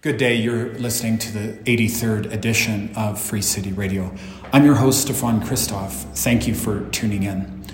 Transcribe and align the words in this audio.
Good 0.00 0.16
day. 0.16 0.36
You're 0.36 0.74
listening 0.74 1.18
to 1.18 1.32
the 1.32 1.58
83rd 1.64 2.32
edition 2.32 2.94
of 2.94 3.20
Free 3.20 3.42
City 3.42 3.72
Radio. 3.72 4.14
I'm 4.52 4.64
your 4.64 4.76
host, 4.76 5.02
Stefan 5.02 5.40
Christoff. 5.40 5.90
Thank 6.14 6.46
you 6.46 6.54
for 6.54 6.88
tuning 6.90 7.24
in. 7.24 7.64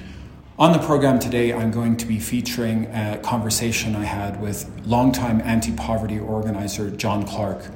On 0.59 0.73
the 0.73 0.79
program 0.79 1.19
today, 1.19 1.53
I'm 1.53 1.71
going 1.71 1.99
to 1.99 2.07
be 2.07 2.19
featuring 2.19 2.87
a 2.87 3.21
conversation 3.23 3.95
I 3.95 4.05
had 4.05 4.41
with 4.41 4.71
longtime 4.87 5.43
anti 5.43 5.73
poverty 5.73 6.19
organizer 6.19 6.91
John 6.91 7.27
Clarke. 7.27 7.67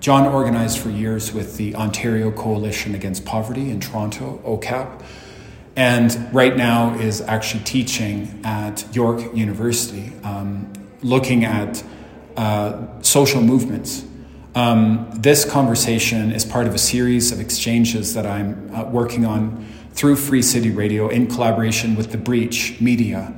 John 0.00 0.24
organized 0.24 0.78
for 0.78 0.88
years 0.88 1.34
with 1.34 1.58
the 1.58 1.76
Ontario 1.76 2.30
Coalition 2.30 2.94
Against 2.94 3.26
Poverty 3.26 3.68
in 3.68 3.78
Toronto, 3.78 4.40
OCAP, 4.42 5.04
and 5.76 6.34
right 6.34 6.56
now 6.56 6.98
is 6.98 7.20
actually 7.20 7.64
teaching 7.64 8.40
at 8.42 8.86
York 8.96 9.34
University, 9.36 10.14
um, 10.24 10.72
looking 11.02 11.44
at 11.44 11.84
uh, 12.38 13.02
social 13.02 13.42
movements. 13.42 14.04
Um, 14.54 15.10
this 15.12 15.44
conversation 15.44 16.30
is 16.30 16.44
part 16.44 16.68
of 16.68 16.74
a 16.74 16.78
series 16.78 17.32
of 17.32 17.40
exchanges 17.40 18.14
that 18.14 18.26
I'm 18.26 18.72
uh, 18.72 18.84
working 18.84 19.26
on 19.26 19.66
through 19.92 20.14
Free 20.14 20.42
City 20.42 20.70
Radio 20.70 21.08
in 21.08 21.26
collaboration 21.26 21.96
with 21.96 22.12
the 22.12 22.18
Breach 22.18 22.80
Media 22.80 23.34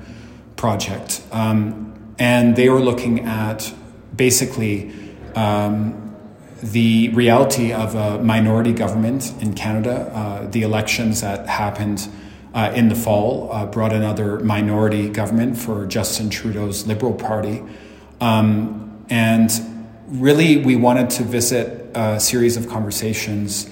Project. 0.56 1.22
Um, 1.32 2.14
and 2.18 2.56
they 2.56 2.68
were 2.68 2.80
looking 2.80 3.20
at 3.20 3.72
basically 4.14 4.92
um, 5.34 6.14
the 6.62 7.08
reality 7.14 7.72
of 7.72 7.94
a 7.94 8.22
minority 8.22 8.74
government 8.74 9.32
in 9.40 9.54
Canada. 9.54 10.12
Uh, 10.14 10.46
the 10.46 10.60
elections 10.60 11.22
that 11.22 11.48
happened 11.48 12.06
uh, 12.52 12.70
in 12.74 12.90
the 12.90 12.94
fall 12.94 13.50
uh, 13.50 13.64
brought 13.64 13.94
another 13.94 14.40
minority 14.40 15.08
government 15.08 15.56
for 15.56 15.86
Justin 15.86 16.28
Trudeau's 16.28 16.86
Liberal 16.86 17.14
Party. 17.14 17.62
Um, 18.20 18.89
and 19.10 19.50
really, 20.08 20.56
we 20.58 20.76
wanted 20.76 21.10
to 21.10 21.24
visit 21.24 21.90
a 21.94 22.20
series 22.20 22.56
of 22.56 22.68
conversations 22.68 23.68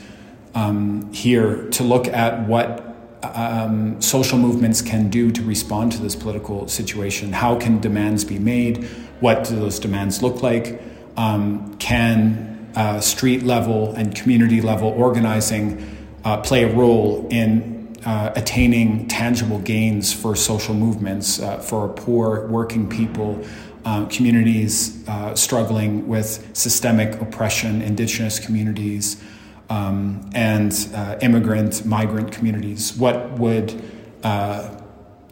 um, 0.54 1.12
here 1.12 1.68
to 1.70 1.82
look 1.82 2.08
at 2.08 2.46
what 2.48 2.84
um, 3.22 4.00
social 4.00 4.38
movements 4.38 4.82
can 4.82 5.08
do 5.08 5.30
to 5.30 5.42
respond 5.42 5.92
to 5.92 5.98
this 6.02 6.16
political 6.16 6.68
situation. 6.68 7.32
How 7.32 7.56
can 7.58 7.80
demands 7.80 8.24
be 8.24 8.38
made? 8.38 8.84
What 9.20 9.44
do 9.44 9.56
those 9.56 9.78
demands 9.78 10.22
look 10.22 10.42
like? 10.42 10.80
Um, 11.16 11.76
can 11.78 12.70
uh, 12.76 13.00
street 13.00 13.42
level 13.42 13.92
and 13.94 14.14
community 14.14 14.60
level 14.60 14.88
organizing 14.90 15.96
uh, 16.24 16.38
play 16.38 16.64
a 16.64 16.74
role 16.74 17.26
in 17.30 17.96
uh, 18.04 18.32
attaining 18.36 19.08
tangible 19.08 19.58
gains 19.58 20.12
for 20.12 20.36
social 20.36 20.74
movements, 20.74 21.40
uh, 21.40 21.58
for 21.58 21.88
poor 21.88 22.46
working 22.46 22.88
people, 22.88 23.44
uh, 23.84 24.06
communities 24.06 25.06
uh, 25.08 25.34
struggling 25.34 26.08
with 26.08 26.48
systemic 26.52 27.20
oppression, 27.20 27.82
indigenous 27.82 28.38
communities, 28.38 29.22
um, 29.70 30.28
and 30.34 30.88
uh, 30.94 31.16
immigrant, 31.20 31.84
migrant 31.84 32.32
communities. 32.32 32.96
What 32.96 33.32
would 33.38 33.80
uh, 34.22 34.74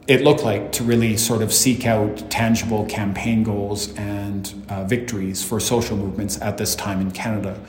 it 0.07 0.23
look 0.23 0.43
like 0.43 0.73
to 0.73 0.85
really 0.85 1.17
sort 1.17 1.43
of 1.43 1.53
seek 1.53 1.87
out 1.87 2.31
tangible 2.31 2.85
campaign 2.87 3.43
goals 3.43 3.95
and 3.97 4.47
victories 4.89 5.43
for 5.43 5.59
social 5.59 5.97
movements 5.97 6.41
at 6.41 6.59
this 6.59 6.75
time 6.75 7.01
in 7.01 7.11
Canada? 7.11 7.61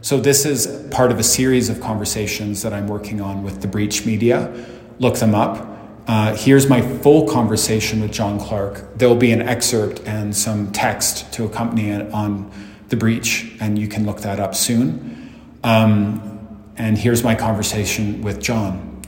So, 0.00 0.20
this 0.20 0.46
is 0.46 0.66
part 0.90 1.10
of 1.10 1.18
a 1.18 1.22
series 1.22 1.68
of 1.68 1.80
conversations 1.80 2.62
that 2.62 2.72
I'm 2.72 2.86
working 2.86 3.20
on 3.20 3.42
with 3.42 3.60
the 3.60 3.68
Breach 3.68 4.06
Media. 4.06 4.52
Look 4.98 5.16
them 5.16 5.34
up. 5.34 5.75
Uh, 6.06 6.36
here's 6.36 6.68
my 6.68 6.80
full 6.80 7.28
conversation 7.28 8.00
with 8.00 8.12
John 8.12 8.38
Clarke. 8.38 8.96
There 8.96 9.08
will 9.08 9.16
be 9.16 9.32
an 9.32 9.42
excerpt 9.42 10.00
and 10.06 10.36
some 10.36 10.70
text 10.70 11.32
to 11.32 11.44
accompany 11.44 11.90
it 11.90 12.12
on 12.12 12.48
the 12.90 12.96
breach, 12.96 13.52
and 13.58 13.76
you 13.76 13.88
can 13.88 14.06
look 14.06 14.20
that 14.20 14.38
up 14.38 14.54
soon. 14.54 15.34
Um, 15.64 16.72
and 16.76 16.96
here's 16.96 17.24
my 17.24 17.34
conversation 17.34 18.22
with 18.22 18.40
John. 18.40 19.02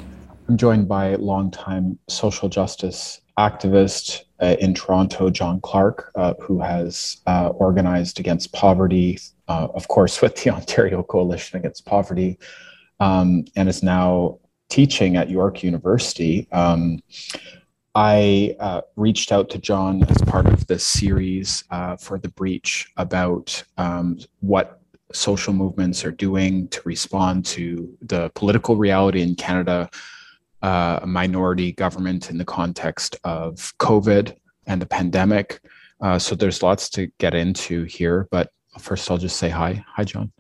I'm 0.49 0.57
joined 0.57 0.89
by 0.89 1.15
longtime 1.15 2.01
social 2.09 2.49
justice 2.49 3.21
activist 3.39 4.25
uh, 4.41 4.57
in 4.59 4.75
Toronto, 4.75 5.31
John 5.31 5.61
Clarke, 5.61 6.11
uh, 6.17 6.35
who 6.41 6.61
has 6.61 7.19
uh, 7.29 7.51
organized 7.51 8.19
against 8.19 8.53
poverty, 8.53 9.21
uh, 9.47 9.69
of 9.73 9.87
course, 9.87 10.21
with 10.23 10.43
the 10.43 10.51
Ontario 10.51 11.05
Coalition 11.05 11.61
Against 11.61 11.87
Poverty, 11.87 12.39
um, 12.99 13.45
and 13.55 13.69
is 13.69 13.85
now 13.85 14.41
teaching 14.69 15.17
at 15.17 15.31
York 15.31 15.63
University, 15.63 16.49
um, 16.53 17.01
I 17.95 18.55
uh, 18.61 18.83
reached 18.97 19.33
out 19.33 19.51
to 19.51 19.59
John 19.59 20.05
as 20.05 20.19
part 20.23 20.47
of 20.47 20.67
this 20.67 20.87
series 20.87 21.65
uh, 21.71 21.97
for 21.97 22.19
the 22.19 22.29
breach 22.29 22.93
about 22.97 23.63
um, 23.77 24.19
what 24.41 24.81
social 25.13 25.53
movements 25.53 26.05
are 26.05 26.13
doing 26.13 26.69
to 26.69 26.81
respond 26.85 27.45
to 27.47 27.97
the 28.03 28.31
political 28.35 28.77
reality 28.77 29.23
in 29.23 29.35
Canada, 29.35 29.89
uh, 30.63 31.01
a 31.03 31.07
minority 31.07 31.73
government 31.73 32.31
in 32.31 32.39
the 32.39 32.45
context 32.45 33.17
of 33.25 33.73
COVID 33.79 34.37
and 34.67 34.83
the 34.83 34.87
pandemic. 34.87 35.61
Uh, 36.01 36.19
so 36.19 36.35
there's 36.35 36.63
lots 36.63 36.89
to 36.91 37.09
get 37.19 37.35
into 37.35 37.85
here, 37.85 38.29
but 38.31 38.51
first 38.79 39.11
I'll 39.11 39.19
just 39.19 39.39
say 39.39 39.49
hi. 39.49 39.85
Hi, 39.95 40.05
John. 40.05 40.31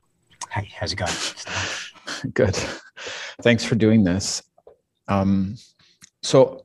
Hey, 0.50 0.68
how's 0.78 0.92
it 0.92 0.96
going? 0.96 1.12
Good. 2.34 2.56
Thanks 3.42 3.64
for 3.64 3.76
doing 3.76 4.02
this. 4.02 4.42
Um, 5.06 5.56
so, 6.22 6.64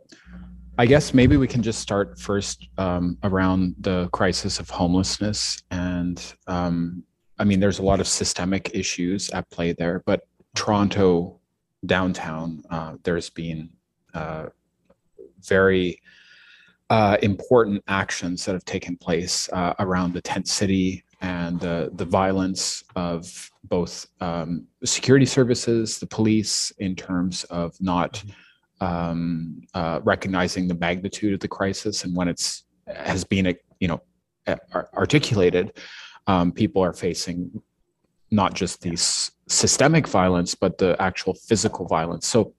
I 0.75 0.87
guess 0.87 1.13
maybe 1.13 1.37
we 1.37 1.47
can 1.47 1.61
just 1.61 1.79
start 1.79 2.19
first 2.19 2.67
um, 2.79 3.15
around 3.21 3.75
the 3.79 4.09
crisis 4.09 4.59
of 4.59 4.71
homelessness. 4.71 5.61
And 5.69 6.19
um, 6.47 7.03
I 7.37 7.43
mean, 7.43 7.59
there's 7.59 7.77
a 7.77 7.83
lot 7.83 7.99
of 7.99 8.07
systemic 8.07 8.71
issues 8.73 9.29
at 9.29 9.47
play 9.51 9.73
there, 9.73 10.01
but 10.07 10.27
Toronto 10.55 11.39
downtown, 11.85 12.63
uh, 12.71 12.95
there's 13.03 13.29
been 13.29 13.69
uh, 14.15 14.47
very 15.41 16.01
uh, 16.89 17.17
important 17.21 17.83
actions 17.87 18.45
that 18.45 18.53
have 18.53 18.65
taken 18.65 18.97
place 18.97 19.47
uh, 19.53 19.73
around 19.77 20.13
the 20.13 20.21
tent 20.21 20.47
city 20.47 21.03
and 21.23 21.63
uh, 21.65 21.89
the 21.93 22.05
violence 22.05 22.83
of 22.97 23.49
both 23.63 24.07
um, 24.19 24.67
security 24.83 25.25
services, 25.25 25.97
the 25.97 26.05
police, 26.05 26.71
in 26.79 26.95
terms 26.95 27.45
of 27.45 27.75
not 27.79 28.21
mm-hmm. 28.81 28.85
um, 28.85 29.61
uh, 29.73 30.01
recognizing 30.03 30.67
the 30.67 30.75
magnitude 30.75 31.33
of 31.33 31.39
the 31.39 31.47
crisis 31.47 32.03
and 32.03 32.15
when 32.15 32.27
it's 32.27 32.65
has 32.87 33.23
been 33.23 33.55
you 33.79 33.87
know 33.87 34.01
articulated, 34.93 35.71
um, 36.27 36.51
people 36.51 36.83
are 36.83 36.93
facing 36.93 37.61
not 38.29 38.53
just 38.53 38.81
these 38.81 39.31
systemic 39.47 40.07
violence 40.07 40.53
but 40.53 40.77
the 40.77 41.01
actual 41.01 41.33
physical 41.33 41.87
violence. 41.87 42.27
So, 42.27 42.53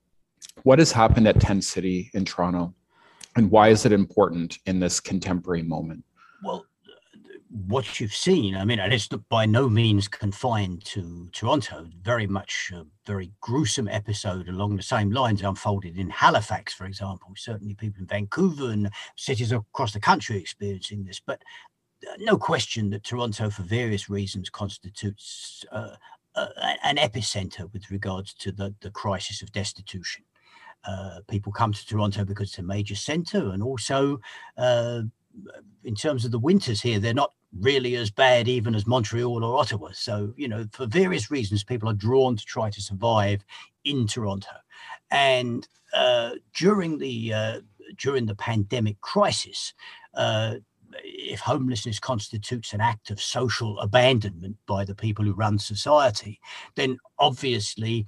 what 0.63 0.79
has 0.79 0.91
happened 0.91 1.29
at 1.29 1.39
Tent 1.39 1.65
City 1.65 2.11
in 2.15 2.25
Toronto, 2.25 2.75
and 3.37 3.51
why 3.51 3.69
is 3.69 3.85
it 3.85 3.93
important 3.93 4.59
in 4.65 4.81
this 4.81 5.01
contemporary 5.01 5.63
moment? 5.63 6.03
Well, 6.43 6.65
what 7.55 8.01
you've 8.01 8.15
seen, 8.15 8.57
I 8.57 8.65
mean, 8.65 8.81
and 8.81 8.93
it's 8.93 9.07
by 9.07 9.47
no 9.47 9.69
means 9.69 10.09
confined 10.09 10.85
to 10.87 11.29
Toronto. 11.33 11.87
Very 12.03 12.27
much 12.27 12.73
a 12.75 12.85
very 13.07 13.31
gruesome 13.41 13.87
episode 13.87 14.49
along 14.49 14.77
the 14.77 14.83
same 14.83 15.13
lines 15.13 15.41
unfolded 15.43 15.97
in 15.97 16.11
Halifax, 16.11 16.75
for 16.75 16.85
example. 16.85 17.29
Certainly, 17.37 17.75
people 17.75 18.01
in 18.01 18.07
Vancouver 18.07 18.71
and 18.71 18.91
cities 19.17 19.53
across 19.53 19.93
the 19.93 20.01
country 20.01 20.37
experiencing 20.37 21.05
this. 21.05 21.21
But 21.25 21.43
uh, 22.05 22.15
no 22.19 22.37
question 22.37 22.91
that 22.91 23.05
Toronto, 23.05 23.51
for 23.51 23.63
various 23.63 24.11
reasons, 24.11 24.51
constitutes 24.51 25.65
uh, 25.71 25.95
uh, 26.35 26.49
an 26.83 26.97
epicenter 26.97 27.73
with 27.73 27.89
regards 27.89 28.35
to 28.35 28.51
the, 28.51 28.75
the 28.81 28.91
crisis 28.91 29.43
of 29.43 29.53
destitution. 29.53 30.25
Uh, 30.85 31.21
people 31.29 31.53
come 31.53 31.73
to 31.73 31.87
Toronto 31.87 32.25
because 32.25 32.49
it's 32.49 32.59
a 32.59 32.65
major 32.65 32.97
center, 32.97 33.51
and 33.51 33.63
also 33.63 34.19
uh, 34.59 35.03
in 35.85 35.95
terms 35.95 36.25
of 36.25 36.33
the 36.33 36.39
winters 36.39 36.81
here, 36.81 36.99
they're 36.99 37.15
not 37.15 37.33
really 37.61 37.97
as 37.97 38.11
bad 38.11 38.49
even 38.49 38.75
as 38.75 38.87
Montreal 38.87 39.45
or 39.45 39.59
Ottawa. 39.59 39.91
So, 39.93 40.33
you 40.37 40.49
know, 40.49 40.67
for 40.73 40.87
various 40.87 41.31
reasons, 41.31 41.65
people 41.65 41.89
are 41.89 41.95
drawn 41.95 42.37
to 42.37 42.45
try 42.45 42.71
to 42.71 42.83
survive 42.83 43.45
in 43.85 44.07
Toronto. 44.07 44.57
And 45.11 45.67
uh, 45.95 46.33
during 46.55 46.99
the 46.99 47.33
uh, 47.33 47.61
during 47.99 48.27
the 48.27 48.35
pandemic 48.35 49.01
crisis, 49.01 49.73
uh, 50.15 50.57
if 51.03 51.41
homelessness 51.41 51.99
constitutes 51.99 52.73
an 52.73 52.81
act 52.81 53.11
of 53.11 53.21
social 53.21 53.79
abandonment 53.81 54.57
by 54.67 54.85
the 54.85 54.95
people 54.95 55.25
who 55.25 55.33
run 55.35 55.59
society, 55.59 56.41
then 56.77 56.99
obviously 57.19 58.07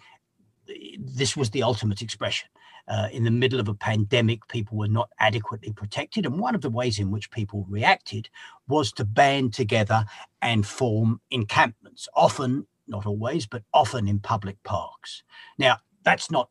this 0.98 1.36
was 1.36 1.50
the 1.50 1.62
ultimate 1.62 2.02
expression 2.02 2.48
uh, 2.88 3.08
in 3.12 3.24
the 3.24 3.30
middle 3.30 3.60
of 3.60 3.68
a 3.68 3.74
pandemic, 3.74 4.46
people 4.48 4.78
were 4.78 4.88
not 4.88 5.10
adequately 5.18 5.72
protected. 5.72 6.26
And 6.26 6.38
one 6.38 6.54
of 6.54 6.60
the 6.60 6.70
ways 6.70 6.98
in 6.98 7.10
which 7.10 7.30
people 7.30 7.66
reacted 7.68 8.28
was 8.68 8.92
to 8.92 9.04
band 9.04 9.54
together 9.54 10.04
and 10.42 10.66
form 10.66 11.20
encampments, 11.30 12.08
often, 12.14 12.66
not 12.86 13.06
always, 13.06 13.46
but 13.46 13.62
often 13.74 14.06
in 14.08 14.20
public 14.20 14.62
parks. 14.62 15.22
Now, 15.58 15.78
that's 16.04 16.30
not 16.30 16.50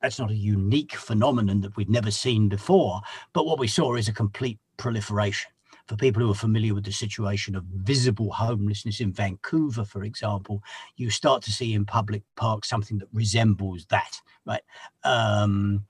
that's 0.00 0.18
not 0.18 0.32
a 0.32 0.34
unique 0.34 0.96
phenomenon 0.96 1.60
that 1.60 1.76
we've 1.76 1.88
never 1.88 2.10
seen 2.10 2.48
before, 2.48 3.00
but 3.32 3.46
what 3.46 3.60
we 3.60 3.68
saw 3.68 3.94
is 3.94 4.08
a 4.08 4.12
complete 4.12 4.58
proliferation. 4.76 5.50
For 5.92 5.98
people 5.98 6.22
who 6.22 6.30
are 6.30 6.34
familiar 6.34 6.74
with 6.74 6.84
the 6.84 6.92
situation 6.92 7.54
of 7.54 7.64
visible 7.64 8.32
homelessness 8.32 9.00
in 9.00 9.12
Vancouver, 9.12 9.84
for 9.84 10.04
example, 10.04 10.62
you 10.96 11.10
start 11.10 11.42
to 11.42 11.52
see 11.52 11.74
in 11.74 11.84
public 11.84 12.22
parks 12.34 12.66
something 12.66 12.96
that 12.96 13.08
resembles 13.12 13.84
that, 13.90 14.18
right? 14.46 14.62
Um, 15.04 15.84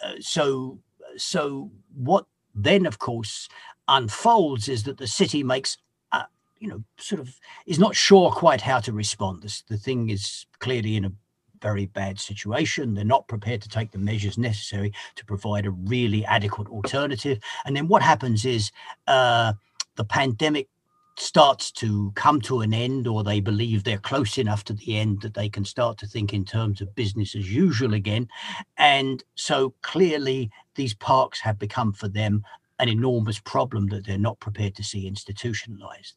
uh, 0.00 0.12
so, 0.20 0.78
so 1.16 1.72
what 1.92 2.26
then, 2.54 2.86
of 2.86 3.00
course, 3.00 3.48
unfolds 3.88 4.68
is 4.68 4.84
that 4.84 4.98
the 4.98 5.08
city 5.08 5.42
makes 5.42 5.76
uh, 6.12 6.22
you 6.60 6.68
know, 6.68 6.84
sort 6.96 7.20
of 7.20 7.34
is 7.66 7.80
not 7.80 7.96
sure 7.96 8.30
quite 8.30 8.60
how 8.60 8.78
to 8.78 8.92
respond. 8.92 9.42
This, 9.42 9.62
the 9.62 9.76
thing 9.76 10.08
is 10.08 10.46
clearly 10.60 10.94
in 10.94 11.04
a 11.04 11.12
very 11.60 11.86
bad 11.86 12.18
situation. 12.18 12.94
They're 12.94 13.04
not 13.04 13.28
prepared 13.28 13.62
to 13.62 13.68
take 13.68 13.90
the 13.90 13.98
measures 13.98 14.38
necessary 14.38 14.92
to 15.16 15.24
provide 15.24 15.66
a 15.66 15.70
really 15.70 16.24
adequate 16.24 16.68
alternative. 16.68 17.38
And 17.64 17.76
then 17.76 17.88
what 17.88 18.02
happens 18.02 18.44
is 18.44 18.70
uh, 19.06 19.52
the 19.96 20.04
pandemic 20.04 20.68
starts 21.16 21.72
to 21.72 22.12
come 22.14 22.40
to 22.40 22.60
an 22.60 22.72
end, 22.72 23.06
or 23.06 23.24
they 23.24 23.40
believe 23.40 23.82
they're 23.82 23.98
close 23.98 24.38
enough 24.38 24.64
to 24.64 24.72
the 24.72 24.96
end 24.96 25.20
that 25.22 25.34
they 25.34 25.48
can 25.48 25.64
start 25.64 25.98
to 25.98 26.06
think 26.06 26.32
in 26.32 26.44
terms 26.44 26.80
of 26.80 26.94
business 26.94 27.34
as 27.34 27.52
usual 27.52 27.94
again. 27.94 28.28
And 28.76 29.22
so 29.34 29.74
clearly, 29.82 30.50
these 30.76 30.94
parks 30.94 31.40
have 31.40 31.58
become 31.58 31.92
for 31.92 32.08
them 32.08 32.44
an 32.78 32.88
enormous 32.88 33.38
problem 33.40 33.88
that 33.88 34.06
they're 34.06 34.18
not 34.18 34.40
prepared 34.40 34.74
to 34.76 34.84
see 34.84 35.06
institutionalized. 35.06 36.14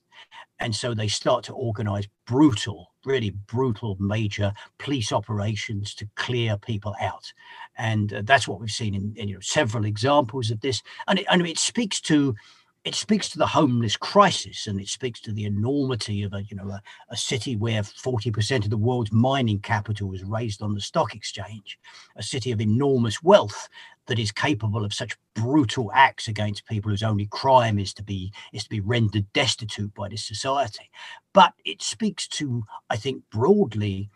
And 0.60 0.76
so 0.76 0.94
they 0.94 1.08
start 1.08 1.44
to 1.46 1.54
organize 1.54 2.08
brutal, 2.28 2.92
really 3.04 3.32
brutal 3.32 3.98
major 4.00 4.54
police 4.78 5.12
operations 5.12 5.96
to 5.96 6.08
clear 6.16 6.56
people 6.58 6.96
out. 7.02 7.34
And 7.78 8.14
uh, 8.14 8.22
that's 8.24 8.48
what 8.48 8.60
we've 8.60 8.70
seen 8.70 8.94
in, 8.94 9.14
in, 9.16 9.28
you 9.28 9.36
know, 9.36 9.42
several 9.42 9.86
examples 9.86 10.52
of 10.52 10.62
this. 10.62 10.84
And 11.08 11.20
it, 11.20 11.26
and 11.32 11.46
it 11.48 11.58
speaks 11.58 12.00
to 12.02 12.36
it 12.84 12.96
speaks 12.96 13.30
to 13.30 13.38
the 13.38 13.46
homeless 13.46 13.96
crisis 13.96 14.66
and 14.66 14.82
it 14.82 14.88
speaks 14.88 15.22
to 15.22 15.32
the 15.32 15.46
enormity 15.46 16.24
of 16.24 16.34
a 16.34 16.44
you 16.44 16.56
know 16.56 16.68
a, 16.70 16.82
a 17.10 17.18
city 17.18 17.56
where 17.56 17.84
40% 17.84 18.64
of 18.64 18.70
the 18.70 18.78
world's 18.78 19.12
mining 19.12 19.60
capital 19.60 20.10
was 20.10 20.24
raised 20.24 20.62
on 20.62 20.74
the 20.74 20.82
stock 20.82 21.14
exchange 21.14 21.78
a 22.16 22.24
city 22.24 22.52
of 22.52 22.60
enormous 22.60 23.22
wealth 23.22 23.70
that 24.08 24.20
is 24.20 24.32
capable 24.32 24.84
of 24.84 24.94
such 24.94 25.18
brutal 25.36 25.92
acts 25.94 26.28
against 26.28 26.66
people 26.66 26.92
whose 26.92 27.04
only 27.04 27.28
crime 27.28 27.80
is 27.80 27.94
to 27.94 28.04
be 28.04 28.32
is 28.54 28.64
to 28.64 28.70
be 28.70 28.80
rendered 28.80 29.32
destitute 29.34 29.94
by 29.94 30.10
this 30.10 30.26
society 30.26 30.90
but 31.34 31.54
it 31.66 31.82
speaks 31.82 32.28
to 32.28 32.64
i 32.90 32.96
think 32.96 33.24
broadly 33.32 34.10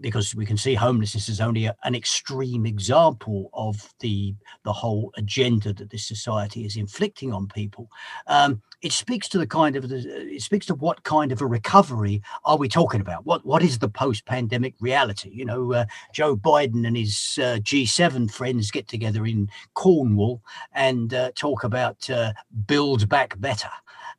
because 0.00 0.34
we 0.34 0.46
can 0.46 0.56
see 0.56 0.74
homelessness 0.74 1.28
is 1.28 1.40
only 1.40 1.66
a, 1.66 1.76
an 1.84 1.94
extreme 1.94 2.66
example 2.66 3.50
of 3.52 3.92
the 4.00 4.34
the 4.64 4.72
whole 4.72 5.12
agenda 5.16 5.72
that 5.72 5.90
this 5.90 6.06
society 6.06 6.64
is 6.64 6.76
inflicting 6.76 7.32
on 7.32 7.46
people. 7.48 7.90
Um, 8.26 8.62
it 8.80 8.92
speaks 8.92 9.28
to 9.28 9.38
the 9.38 9.46
kind 9.46 9.76
of 9.76 9.90
it 9.90 10.42
speaks 10.42 10.66
to 10.66 10.74
what 10.74 11.02
kind 11.02 11.32
of 11.32 11.40
a 11.40 11.46
recovery 11.46 12.22
are 12.44 12.56
we 12.56 12.68
talking 12.68 13.00
about? 13.00 13.26
What 13.26 13.44
what 13.44 13.62
is 13.62 13.78
the 13.78 13.88
post-pandemic 13.88 14.74
reality? 14.80 15.30
You 15.32 15.44
know, 15.44 15.72
uh, 15.72 15.86
Joe 16.12 16.36
Biden 16.36 16.86
and 16.86 16.96
his 16.96 17.38
uh, 17.42 17.58
G7 17.60 18.30
friends 18.30 18.70
get 18.70 18.88
together 18.88 19.26
in 19.26 19.50
Cornwall 19.74 20.42
and 20.72 21.12
uh, 21.12 21.32
talk 21.34 21.64
about 21.64 22.08
uh, 22.08 22.32
build 22.66 23.08
back 23.08 23.38
better. 23.40 23.70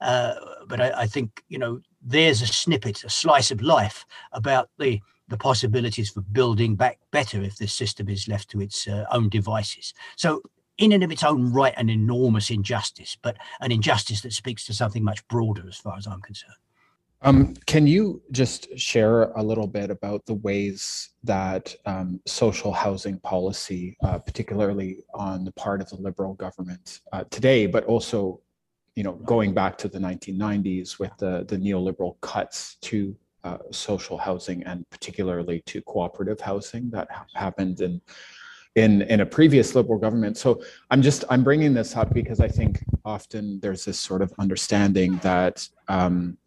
Uh, 0.01 0.35
but 0.67 0.81
I, 0.81 1.01
I 1.01 1.07
think 1.07 1.44
you 1.50 1.57
know 1.57 1.81
there's 2.01 2.41
a 2.41 2.47
snippet, 2.47 3.03
a 3.03 3.09
slice 3.09 3.51
of 3.51 3.61
life 3.61 4.06
about 4.33 4.69
the 4.77 5.01
the 5.29 5.38
possibilities 5.38 6.09
for 6.09 6.21
building 6.21 6.75
back 6.75 6.97
better 7.11 7.41
if 7.41 7.57
this 7.57 7.73
system 7.73 8.09
is 8.09 8.27
left 8.27 8.50
to 8.50 8.61
its 8.61 8.88
uh, 8.88 9.06
own 9.11 9.29
devices. 9.29 9.94
So, 10.15 10.41
in 10.79 10.93
and 10.93 11.03
of 11.03 11.11
its 11.11 11.23
own 11.23 11.51
right, 11.51 11.73
an 11.77 11.89
enormous 11.89 12.49
injustice, 12.49 13.17
but 13.21 13.37
an 13.59 13.71
injustice 13.71 14.21
that 14.21 14.33
speaks 14.33 14.65
to 14.65 14.73
something 14.73 15.03
much 15.03 15.27
broader, 15.27 15.65
as 15.67 15.77
far 15.77 15.97
as 15.97 16.07
I'm 16.07 16.21
concerned. 16.21 16.55
Um, 17.21 17.53
can 17.65 17.85
you 17.85 18.21
just 18.31 18.77
share 18.79 19.23
a 19.31 19.43
little 19.43 19.67
bit 19.67 19.91
about 19.91 20.25
the 20.25 20.35
ways 20.35 21.09
that 21.25 21.75
um, 21.85 22.21
social 22.25 22.71
housing 22.71 23.19
policy, 23.19 23.97
uh, 24.01 24.19
particularly 24.19 25.03
on 25.13 25.43
the 25.43 25.51
part 25.51 25.81
of 25.81 25.89
the 25.89 25.97
Liberal 25.97 26.33
government 26.35 27.01
uh, 27.11 27.25
today, 27.29 27.65
but 27.65 27.83
also, 27.85 28.39
you 28.95 29.03
know, 29.03 29.13
going 29.13 29.53
back 29.53 29.77
to 29.79 29.89
the 29.89 29.99
1990s 29.99 30.97
with 30.97 31.11
the 31.17 31.45
the 31.49 31.57
neoliberal 31.57 32.15
cuts 32.21 32.75
to 32.81 33.13
uh, 33.43 33.57
social 33.71 34.17
housing 34.17 34.63
and 34.63 34.89
particularly 34.89 35.61
to 35.65 35.81
cooperative 35.81 36.39
housing 36.39 36.89
that 36.89 37.09
ha- 37.11 37.25
happened 37.35 37.81
in 37.81 38.01
in 38.75 39.01
in 39.04 39.21
a 39.21 39.25
previous 39.25 39.74
liberal 39.75 39.98
government 39.98 40.38
so 40.38 40.62
i'm 40.92 41.01
just 41.01 41.24
i'm 41.30 41.44
bringing 41.44 41.74
this 41.74 41.95
up 41.95 42.13
because 42.13 42.39
i 42.39 42.48
think 42.48 42.83
often 43.04 43.60
there's 43.62 43.86
this 43.86 44.00
sort 44.00 44.21
of 44.21 44.31
understanding 44.38 45.18
that 45.18 45.68
um, 45.88 46.38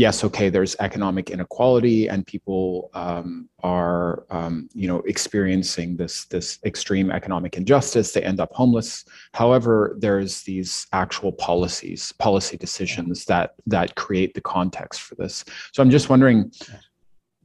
yes, 0.00 0.24
okay, 0.24 0.48
there's 0.48 0.76
economic 0.80 1.28
inequality 1.28 2.08
and 2.08 2.26
people 2.26 2.90
um, 2.94 3.50
are, 3.62 4.24
um, 4.30 4.66
you 4.72 4.88
know, 4.88 5.00
experiencing 5.00 5.94
this 5.94 6.24
this 6.24 6.58
extreme 6.64 7.10
economic 7.10 7.58
injustice. 7.58 8.12
They 8.12 8.22
end 8.22 8.40
up 8.40 8.50
homeless. 8.52 9.04
However, 9.34 9.96
there's 9.98 10.42
these 10.42 10.86
actual 10.94 11.32
policies, 11.32 12.12
policy 12.12 12.56
decisions 12.56 13.26
that 13.26 13.54
that 13.66 13.94
create 13.94 14.32
the 14.32 14.40
context 14.40 15.02
for 15.02 15.16
this. 15.16 15.44
So 15.72 15.82
I'm 15.82 15.90
just 15.90 16.08
wondering, 16.08 16.50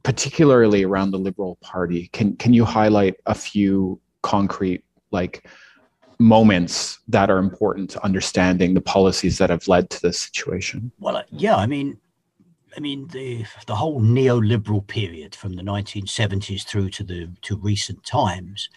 particularly 0.02 0.84
around 0.84 1.10
the 1.10 1.18
Liberal 1.18 1.56
Party, 1.60 2.08
can 2.14 2.36
can 2.36 2.54
you 2.54 2.64
highlight 2.64 3.16
a 3.26 3.34
few 3.34 4.00
concrete 4.26 4.82
like 5.12 5.46
moments 6.18 6.98
that 7.08 7.30
are 7.30 7.38
important 7.38 7.90
to 7.90 8.04
understanding 8.04 8.74
the 8.74 8.80
policies 8.80 9.38
that 9.38 9.50
have 9.50 9.68
led 9.68 9.88
to 9.90 10.02
this 10.02 10.18
situation? 10.18 10.90
Well, 10.98 11.16
uh, 11.16 11.22
yeah, 11.30 11.56
I 11.56 11.66
mean, 11.66 11.98
I 12.76 12.80
mean, 12.80 13.08
the 13.08 13.44
the 13.66 13.74
whole 13.74 14.00
neoliberal 14.00 14.86
period 14.86 15.34
from 15.34 15.54
the 15.54 15.62
1970s 15.62 16.64
through 16.64 16.90
to 16.90 17.04
the 17.04 17.30
to 17.42 17.56
recent 17.56 18.04
times 18.04 18.68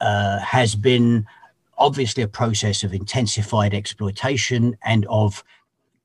uh, 0.00 0.38
has 0.40 0.74
been 0.74 1.26
obviously 1.76 2.22
a 2.22 2.28
process 2.28 2.82
of 2.82 2.92
intensified 2.92 3.72
exploitation 3.72 4.76
and 4.84 5.06
of 5.08 5.42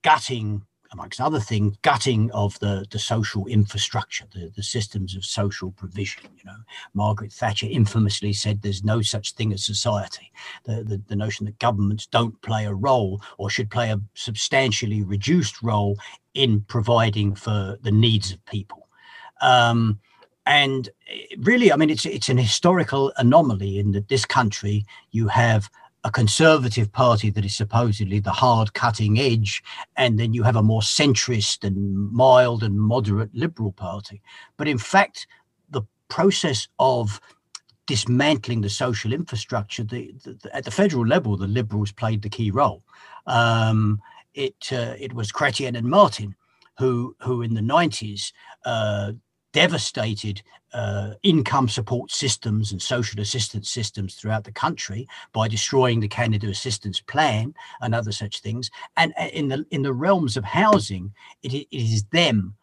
gutting 0.03 0.65
amongst 0.93 1.19
other 1.19 1.39
things, 1.39 1.75
gutting 1.81 2.31
of 2.31 2.57
the, 2.59 2.85
the 2.91 2.99
social 2.99 3.45
infrastructure, 3.47 4.25
the, 4.33 4.51
the 4.55 4.63
systems 4.63 5.15
of 5.15 5.25
social 5.25 5.71
provision. 5.71 6.23
You 6.37 6.45
know, 6.45 6.57
Margaret 6.93 7.33
Thatcher 7.33 7.67
infamously 7.69 8.33
said 8.33 8.61
there's 8.61 8.83
no 8.83 9.01
such 9.01 9.33
thing 9.33 9.51
as 9.53 9.63
society. 9.63 10.31
The, 10.65 10.83
the, 10.83 11.01
the 11.07 11.15
notion 11.15 11.45
that 11.45 11.59
governments 11.59 12.05
don't 12.05 12.39
play 12.41 12.65
a 12.65 12.73
role 12.73 13.21
or 13.37 13.49
should 13.49 13.69
play 13.69 13.91
a 13.91 13.99
substantially 14.13 15.03
reduced 15.03 15.61
role 15.61 15.97
in 16.33 16.61
providing 16.61 17.35
for 17.35 17.77
the 17.81 17.91
needs 17.91 18.31
of 18.31 18.45
people. 18.45 18.87
Um, 19.41 19.99
and 20.45 20.89
really, 21.37 21.71
I 21.71 21.77
mean, 21.77 21.89
it's 21.89 22.05
it's 22.05 22.29
an 22.29 22.37
historical 22.37 23.13
anomaly 23.17 23.79
in 23.79 23.91
that 23.91 24.09
this 24.09 24.25
country 24.25 24.85
you 25.11 25.27
have 25.29 25.69
a 26.03 26.11
conservative 26.11 26.91
party 26.91 27.29
that 27.29 27.45
is 27.45 27.55
supposedly 27.55 28.19
the 28.19 28.31
hard 28.31 28.73
cutting 28.73 29.19
edge, 29.19 29.63
and 29.95 30.19
then 30.19 30.33
you 30.33 30.43
have 30.43 30.55
a 30.55 30.63
more 30.63 30.81
centrist 30.81 31.63
and 31.63 32.11
mild 32.11 32.63
and 32.63 32.79
moderate 32.79 33.33
liberal 33.33 33.71
party. 33.71 34.21
But 34.57 34.67
in 34.67 34.77
fact, 34.77 35.27
the 35.69 35.83
process 36.09 36.67
of 36.79 37.21
dismantling 37.85 38.61
the 38.61 38.69
social 38.69 39.13
infrastructure, 39.13 39.83
the, 39.83 40.13
the, 40.23 40.49
at 40.53 40.65
the 40.65 40.71
federal 40.71 41.05
level, 41.05 41.37
the 41.37 41.47
liberals 41.47 41.91
played 41.91 42.21
the 42.21 42.29
key 42.29 42.51
role. 42.51 42.83
Um, 43.27 44.01
it 44.33 44.55
uh, 44.71 44.95
it 44.99 45.13
was 45.13 45.31
Chrétien 45.31 45.77
and 45.77 45.87
Martin 45.87 46.35
who 46.77 47.15
who 47.21 47.41
in 47.41 47.53
the 47.53 47.61
90s 47.61 48.31
uh, 48.65 49.11
devastated 49.53 50.41
uh, 50.73 51.13
income 51.21 51.69
support 51.69 52.11
systems 52.11 52.71
and 52.71 52.81
social 52.81 53.21
assistance 53.21 53.69
systems 53.69 54.15
throughout 54.15 54.43
the 54.43 54.51
country 54.51 55.07
by 55.31 55.47
destroying 55.47 55.99
the 55.99 56.07
Canada 56.07 56.47
Assistance 56.49 56.99
Plan 56.99 57.53
and 57.81 57.95
other 57.95 58.11
such 58.11 58.41
things. 58.41 58.69
And 58.97 59.13
uh, 59.19 59.27
in 59.31 59.47
the 59.47 59.65
in 59.71 59.83
the 59.83 59.93
realms 59.93 60.35
of 60.35 60.43
housing, 60.43 61.13
it, 61.43 61.53
it 61.53 61.67
is 61.71 62.03
them 62.05 62.55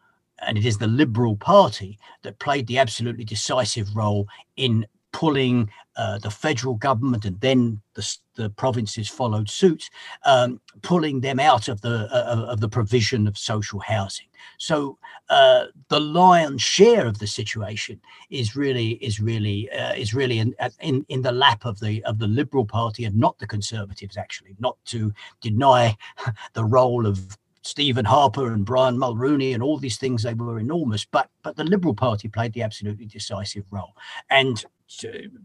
and 0.47 0.59
it 0.59 0.67
is 0.67 0.79
the 0.79 0.87
Liberal 0.87 1.37
Party 1.37 1.99
that 2.23 2.39
played 2.39 2.67
the 2.67 2.79
absolutely 2.79 3.25
decisive 3.25 3.95
role 3.95 4.27
in 4.57 4.87
pulling 5.13 5.71
uh, 5.97 6.19
the 6.19 6.31
federal 6.31 6.75
government 6.75 7.25
and 7.25 7.41
then 7.41 7.81
the, 7.95 8.17
the 8.37 8.49
provinces 8.51 9.09
followed 9.09 9.51
suit, 9.51 9.91
um, 10.25 10.61
pulling 10.83 11.21
them 11.21 11.39
out 11.39 11.69
of 11.69 11.81
the 11.81 12.09
uh, 12.13 12.47
of 12.49 12.61
the 12.61 12.69
provision 12.69 13.27
of 13.27 13.37
social 13.37 13.81
housing. 13.81 14.27
So 14.59 14.99
uh, 15.29 15.67
the 15.89 16.01
lion's 16.01 16.63
share 16.63 17.07
of 17.07 17.19
the 17.19 17.27
situation 17.27 18.01
is 18.31 18.57
really 18.57 18.93
is 18.93 19.21
really 19.21 19.71
uh, 19.73 19.95
is 19.95 20.15
really 20.15 20.39
in, 20.39 20.55
in 20.81 21.05
in 21.09 21.23
the 21.23 21.33
lap 21.33 21.65
of 21.65 21.81
the 21.81 22.03
of 22.05 22.19
the 22.19 22.29
Liberal 22.29 22.65
Party 22.65 23.05
and 23.05 23.17
not 23.17 23.39
the 23.39 23.47
Conservatives. 23.47 24.17
Actually, 24.17 24.57
not 24.59 24.79
to 24.87 25.13
deny 25.41 25.97
the 26.55 26.65
role 26.65 27.07
of 27.07 27.37
Stephen 27.63 28.07
Harper 28.07 28.53
and 28.53 28.65
Brian 28.65 28.97
Mulroney 28.97 29.53
and 29.53 29.63
all 29.63 29.77
these 29.77 29.99
things, 29.99 30.23
they 30.23 30.35
were 30.35 30.59
enormous. 30.59 31.05
But 31.05 31.29
but 31.43 31.57
the 31.57 31.65
Liberal 31.65 31.95
Party 31.95 32.29
played 32.29 32.53
the 32.53 32.63
absolutely 32.63 33.07
decisive 33.07 33.65
role. 33.71 33.95
And 34.31 34.65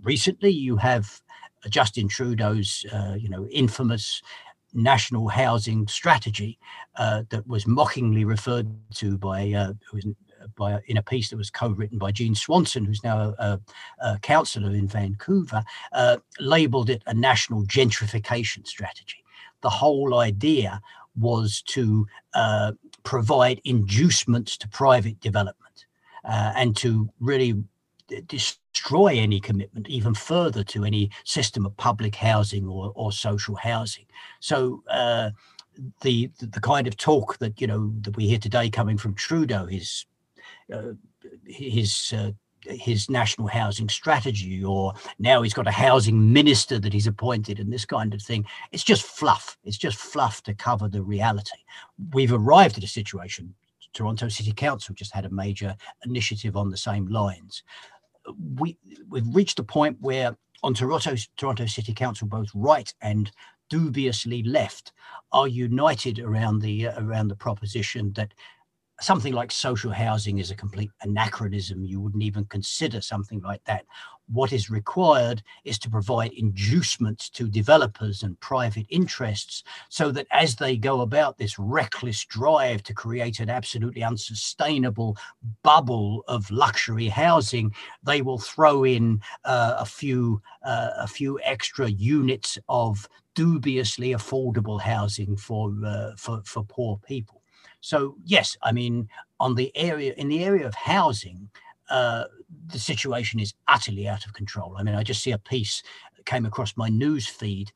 recently, 0.04 0.50
you 0.52 0.78
have 0.78 1.22
Justin 1.70 2.08
Trudeau's 2.08 2.86
uh, 2.92 3.16
you 3.18 3.30
know 3.30 3.48
infamous 3.48 4.22
national 4.74 5.30
housing 5.30 5.88
strategy 5.88 6.60
uh, 6.98 7.24
that 7.30 7.48
was 7.48 7.66
mockingly 7.66 8.26
referred 8.26 8.68
to 8.94 9.18
by 9.18 9.52
uh, 9.54 9.74
by 10.56 10.80
in 10.88 10.98
a 10.98 11.02
piece 11.02 11.30
that 11.30 11.38
was 11.38 11.50
co-written 11.50 11.98
by 11.98 12.12
Jean 12.12 12.36
Swanson, 12.36 12.86
who's 12.86 13.04
now 13.04 13.34
a, 13.40 13.60
a 14.00 14.20
councillor 14.20 14.72
in 14.72 14.88
Vancouver, 14.88 15.64
uh, 15.94 16.18
labelled 16.40 16.90
it 16.90 17.02
a 17.08 17.14
national 17.14 17.64
gentrification 17.66 18.68
strategy. 18.68 19.24
The 19.62 19.70
whole 19.70 20.20
idea 20.20 20.82
was 21.18 21.62
to 21.68 22.06
uh, 22.34 22.74
provide 23.04 23.62
inducements 23.64 24.58
to 24.58 24.68
private 24.68 25.20
development 25.22 25.86
uh, 26.26 26.52
and 26.56 26.76
to 26.78 27.10
really 27.20 27.64
destroy 28.28 29.18
any 29.18 29.40
commitment 29.40 29.88
even 29.90 30.14
further 30.14 30.64
to 30.64 30.84
any 30.84 31.10
system 31.24 31.66
of 31.66 31.76
public 31.78 32.16
housing 32.16 32.68
or, 32.68 32.92
or 32.96 33.12
social 33.12 33.56
housing. 33.56 34.06
So 34.40 34.84
uh, 34.90 35.32
the, 36.02 36.30
the 36.40 36.62
kind 36.62 36.88
of 36.88 36.98
talk 36.98 37.38
that 37.40 37.60
you 37.60 37.68
know 37.68 37.94
that 38.02 38.16
we 38.16 38.28
hear 38.28 38.40
today 38.40 38.70
coming 38.70 38.98
from 38.98 39.14
Trudeau, 39.16 39.66
his 39.66 40.06
uh, 40.74 40.94
his 41.46 42.14
uh, 42.16 42.32
his 42.62 43.10
national 43.10 43.48
housing 43.48 43.90
strategy, 43.90 44.64
or 44.64 44.94
now 45.20 45.42
he's 45.42 45.54
got 45.54 45.68
a 45.68 45.72
housing 45.72 46.34
minister 46.34 46.80
that 46.80 46.94
he's 46.94 47.08
appointed, 47.08 47.60
and 47.60 47.72
this 47.72 47.86
kind 47.86 48.14
of 48.14 48.22
thing. 48.22 48.46
It's 48.72 48.84
just 48.84 49.04
fluff. 49.04 49.58
It's 49.64 49.78
just 49.78 49.98
fluff 49.98 50.42
to 50.44 50.54
cover 50.54 50.88
the 50.88 51.04
reality. 51.04 51.60
We've 52.14 52.34
arrived 52.34 52.78
at 52.78 52.84
a 52.84 52.88
situation. 52.88 53.54
Toronto 53.94 54.28
City 54.28 54.52
Council 54.52 54.94
just 54.94 55.14
had 55.14 55.26
a 55.26 55.30
major 55.30 55.74
initiative 56.06 56.58
on 56.58 56.70
the 56.70 56.78
same 56.78 57.08
lines 57.08 57.64
we 58.58 58.78
we've 59.10 59.36
reached 59.36 59.60
a 59.60 59.64
point 59.64 59.98
where 60.00 60.38
on 60.64 60.74
Toronto 60.74 61.16
Toronto 61.38 61.66
City 61.66 61.94
Council, 61.94 62.28
both 62.28 62.50
right 62.54 62.94
and 63.02 63.32
dubiously 63.70 64.44
left 64.44 64.92
are 65.32 65.48
united 65.48 66.20
around 66.20 66.60
the 66.60 66.88
uh, 66.88 67.02
around 67.02 67.28
the 67.28 67.36
proposition 67.36 68.14
that 68.14 68.34
something 69.02 69.34
like 69.34 69.52
social 69.52 69.92
housing 69.92 70.38
is 70.38 70.52
a 70.52 70.56
complete 70.56 70.92
anachronism. 71.02 71.84
You 71.84 72.00
wouldn't 72.00 72.24
even 72.24 72.46
consider 72.46 73.02
something 73.02 73.42
like 73.42 73.64
that. 73.66 73.86
What 74.28 74.54
is 74.54 74.70
required 74.70 75.44
is 75.66 75.78
to 75.80 75.90
provide 75.90 76.34
inducements 76.34 77.30
to 77.32 77.48
developers 77.48 78.24
and 78.24 78.40
private 78.40 78.88
interests 78.90 79.64
so 79.90 80.12
that 80.12 80.28
as 80.32 80.56
they 80.56 80.78
go 80.78 81.02
about 81.02 81.38
this 81.38 81.60
reckless 81.60 82.26
drive 82.26 82.84
to 82.84 82.94
create 82.94 83.40
an 83.40 83.50
absolutely 83.50 84.02
unsustainable 84.02 85.18
bubble 85.62 86.24
of 86.28 86.50
luxury 86.50 87.08
housing, 87.08 87.74
they 88.02 88.22
will 88.22 88.40
throw 88.40 88.84
in 88.84 89.22
uh, 89.44 89.76
a 89.78 89.86
few 89.86 90.42
uh, 90.64 90.92
a 90.98 91.08
few 91.08 91.40
extra 91.44 91.88
units 91.90 92.58
of 92.70 93.08
dubiously 93.36 94.12
affordable 94.12 94.82
housing 94.82 95.36
for 95.36 95.72
uh, 95.86 96.12
for 96.18 96.42
for 96.46 96.64
poor 96.64 97.00
people. 97.06 97.42
So 97.86 98.16
yes, 98.26 98.58
I 98.64 98.72
mean, 98.72 99.10
on 99.40 99.54
the 99.54 99.72
area 99.78 100.16
in 100.18 100.28
the 100.28 100.44
area 100.44 100.66
of 100.66 100.74
housing, 100.74 101.52
uh, 101.92 102.24
the 102.66 102.80
situation 102.80 103.40
is 103.40 103.54
utterly 103.68 104.08
out 104.08 104.26
of 104.26 104.34
control. 104.34 104.76
I 104.76 104.82
mean, 104.82 104.96
I 104.96 105.04
just 105.04 105.22
see 105.22 105.34
a 105.34 105.38
piece 105.38 105.84
came 106.26 106.48
across 106.48 106.76
my 106.76 106.90
news 106.90 107.28
feed 107.28 107.72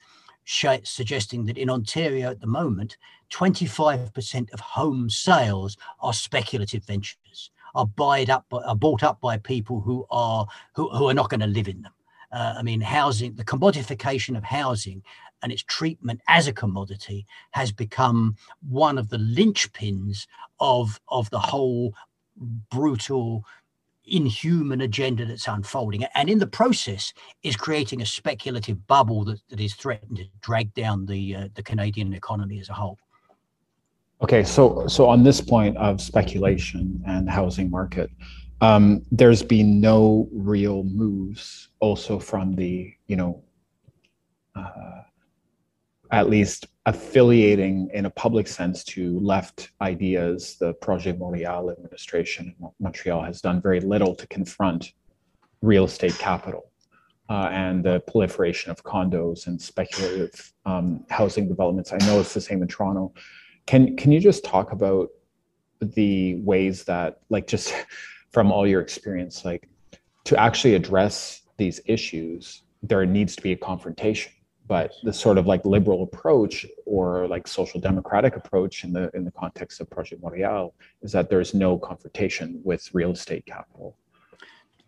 sh- 0.45 0.81
suggesting 0.83 1.45
that 1.45 1.59
in 1.59 1.69
Ontario 1.69 2.31
at 2.31 2.41
the 2.41 2.47
moment, 2.47 2.97
25% 3.29 4.51
of 4.51 4.59
home 4.59 5.11
sales 5.11 5.77
are 5.99 6.11
speculative 6.11 6.83
ventures, 6.85 7.51
are 7.75 7.85
bought 7.85 8.29
up, 8.29 8.45
by, 8.49 8.63
are 8.63 8.75
bought 8.75 9.03
up 9.03 9.21
by 9.21 9.37
people 9.37 9.79
who 9.79 10.07
are 10.09 10.47
who, 10.73 10.89
who 10.89 11.07
are 11.07 11.13
not 11.13 11.29
going 11.29 11.39
to 11.41 11.45
live 11.45 11.67
in 11.67 11.83
them. 11.83 11.93
Uh, 12.31 12.55
I 12.57 12.63
mean, 12.63 12.81
housing, 12.81 13.35
the 13.35 13.45
commodification 13.45 14.35
of 14.35 14.43
housing 14.43 15.03
and 15.41 15.51
its 15.51 15.63
treatment 15.63 16.21
as 16.27 16.47
a 16.47 16.53
commodity 16.53 17.25
has 17.51 17.71
become 17.71 18.35
one 18.67 18.97
of 18.97 19.09
the 19.09 19.17
linchpins 19.17 20.27
of 20.59 20.99
of 21.09 21.29
the 21.29 21.39
whole 21.39 21.93
brutal 22.71 23.43
inhuman 24.05 24.81
agenda 24.81 25.25
that's 25.25 25.47
unfolding. 25.47 26.03
And 26.15 26.29
in 26.29 26.39
the 26.39 26.47
process 26.47 27.13
is 27.43 27.55
creating 27.55 28.01
a 28.01 28.05
speculative 28.05 28.87
bubble 28.87 29.23
that, 29.25 29.39
that 29.49 29.59
is 29.59 29.75
threatened 29.75 30.17
to 30.17 30.25
drag 30.41 30.73
down 30.73 31.05
the 31.05 31.35
uh, 31.35 31.47
the 31.53 31.63
Canadian 31.63 32.13
economy 32.13 32.59
as 32.59 32.69
a 32.69 32.73
whole. 32.73 32.97
Okay 34.21 34.43
so 34.43 34.87
so 34.87 35.07
on 35.07 35.23
this 35.23 35.41
point 35.41 35.77
of 35.77 36.01
speculation 36.01 37.01
and 37.07 37.29
housing 37.29 37.69
market 37.69 38.09
um, 38.61 39.01
there's 39.11 39.41
been 39.41 39.79
no 39.79 40.27
real 40.33 40.83
moves 40.83 41.69
also 41.79 42.19
from 42.19 42.55
the 42.55 42.93
you 43.07 43.15
know 43.15 43.41
uh, 44.55 45.01
at 46.11 46.29
least 46.29 46.67
affiliating 46.85 47.89
in 47.93 48.05
a 48.05 48.09
public 48.09 48.47
sense 48.47 48.83
to 48.83 49.19
left 49.19 49.71
ideas, 49.81 50.57
the 50.59 50.73
Projet 50.75 51.19
Montréal 51.19 51.71
administration 51.71 52.55
in 52.59 52.69
Montreal 52.79 53.21
has 53.23 53.41
done 53.41 53.61
very 53.61 53.79
little 53.79 54.15
to 54.15 54.27
confront 54.27 54.93
real 55.61 55.85
estate 55.85 56.17
capital 56.17 56.71
uh, 57.29 57.49
and 57.51 57.83
the 57.83 57.99
proliferation 58.01 58.71
of 58.71 58.83
condos 58.83 59.45
and 59.45 59.61
speculative 59.61 60.51
um, 60.65 61.05
housing 61.09 61.47
developments. 61.47 61.93
I 61.93 61.97
know 61.97 62.19
it's 62.19 62.33
the 62.33 62.41
same 62.41 62.61
in 62.63 62.67
Toronto. 62.67 63.13
Can 63.67 63.95
can 63.95 64.11
you 64.11 64.19
just 64.19 64.43
talk 64.43 64.71
about 64.71 65.09
the 65.79 66.35
ways 66.41 66.83
that, 66.85 67.19
like, 67.29 67.45
just 67.45 67.73
from 68.31 68.51
all 68.51 68.67
your 68.67 68.81
experience, 68.81 69.45
like, 69.45 69.69
to 70.25 70.39
actually 70.39 70.75
address 70.75 71.41
these 71.57 71.81
issues, 71.85 72.63
there 72.81 73.05
needs 73.05 73.35
to 73.35 73.41
be 73.41 73.51
a 73.51 73.57
confrontation 73.57 74.31
but 74.69 74.93
the 75.01 75.11
sort 75.11 75.39
of 75.39 75.47
like 75.47 75.65
liberal 75.65 76.03
approach 76.03 76.63
or 76.85 77.27
like 77.27 77.47
social 77.47 77.81
democratic 77.81 78.35
approach 78.35 78.83
in 78.83 78.93
the 78.93 79.09
in 79.15 79.25
the 79.25 79.31
context 79.31 79.81
of 79.81 79.89
Project 79.89 80.21
Montréal 80.21 80.71
is 81.01 81.11
that 81.11 81.29
there's 81.29 81.53
no 81.53 81.77
confrontation 81.77 82.61
with 82.63 82.87
real 82.93 83.11
estate 83.11 83.45
capital. 83.47 83.97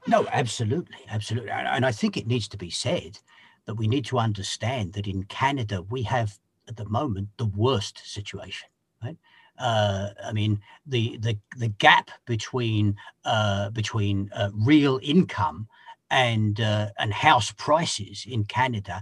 No, 0.08 0.26
absolutely, 0.32 1.00
absolutely, 1.10 1.50
and 1.52 1.86
I 1.86 1.92
think 1.92 2.16
it 2.16 2.28
needs 2.28 2.48
to 2.50 2.58
be 2.58 2.70
said 2.70 3.18
that 3.66 3.76
we 3.76 3.88
need 3.88 4.06
to 4.06 4.20
understand 4.20 4.94
that 4.94 5.08
in 5.08 5.24
Canada 5.24 5.82
we 5.82 6.04
have 6.04 6.40
at 6.70 6.78
the 6.78 6.88
moment 6.88 7.30
the 7.38 7.48
worst 7.48 8.02
situation, 8.06 8.70
right? 9.04 9.18
Uh, 9.58 10.10
I 10.24 10.32
mean, 10.32 10.62
the 10.86 11.18
the 11.18 11.38
the 11.58 11.70
gap 11.70 12.12
between 12.28 12.96
uh, 13.26 13.72
between 13.72 14.30
uh, 14.36 14.52
real 14.54 15.00
income 15.02 15.68
and 16.12 16.62
uh, 16.62 16.90
and 17.00 17.12
house 17.14 17.52
prices 17.52 18.26
in 18.30 18.44
Canada 18.44 19.02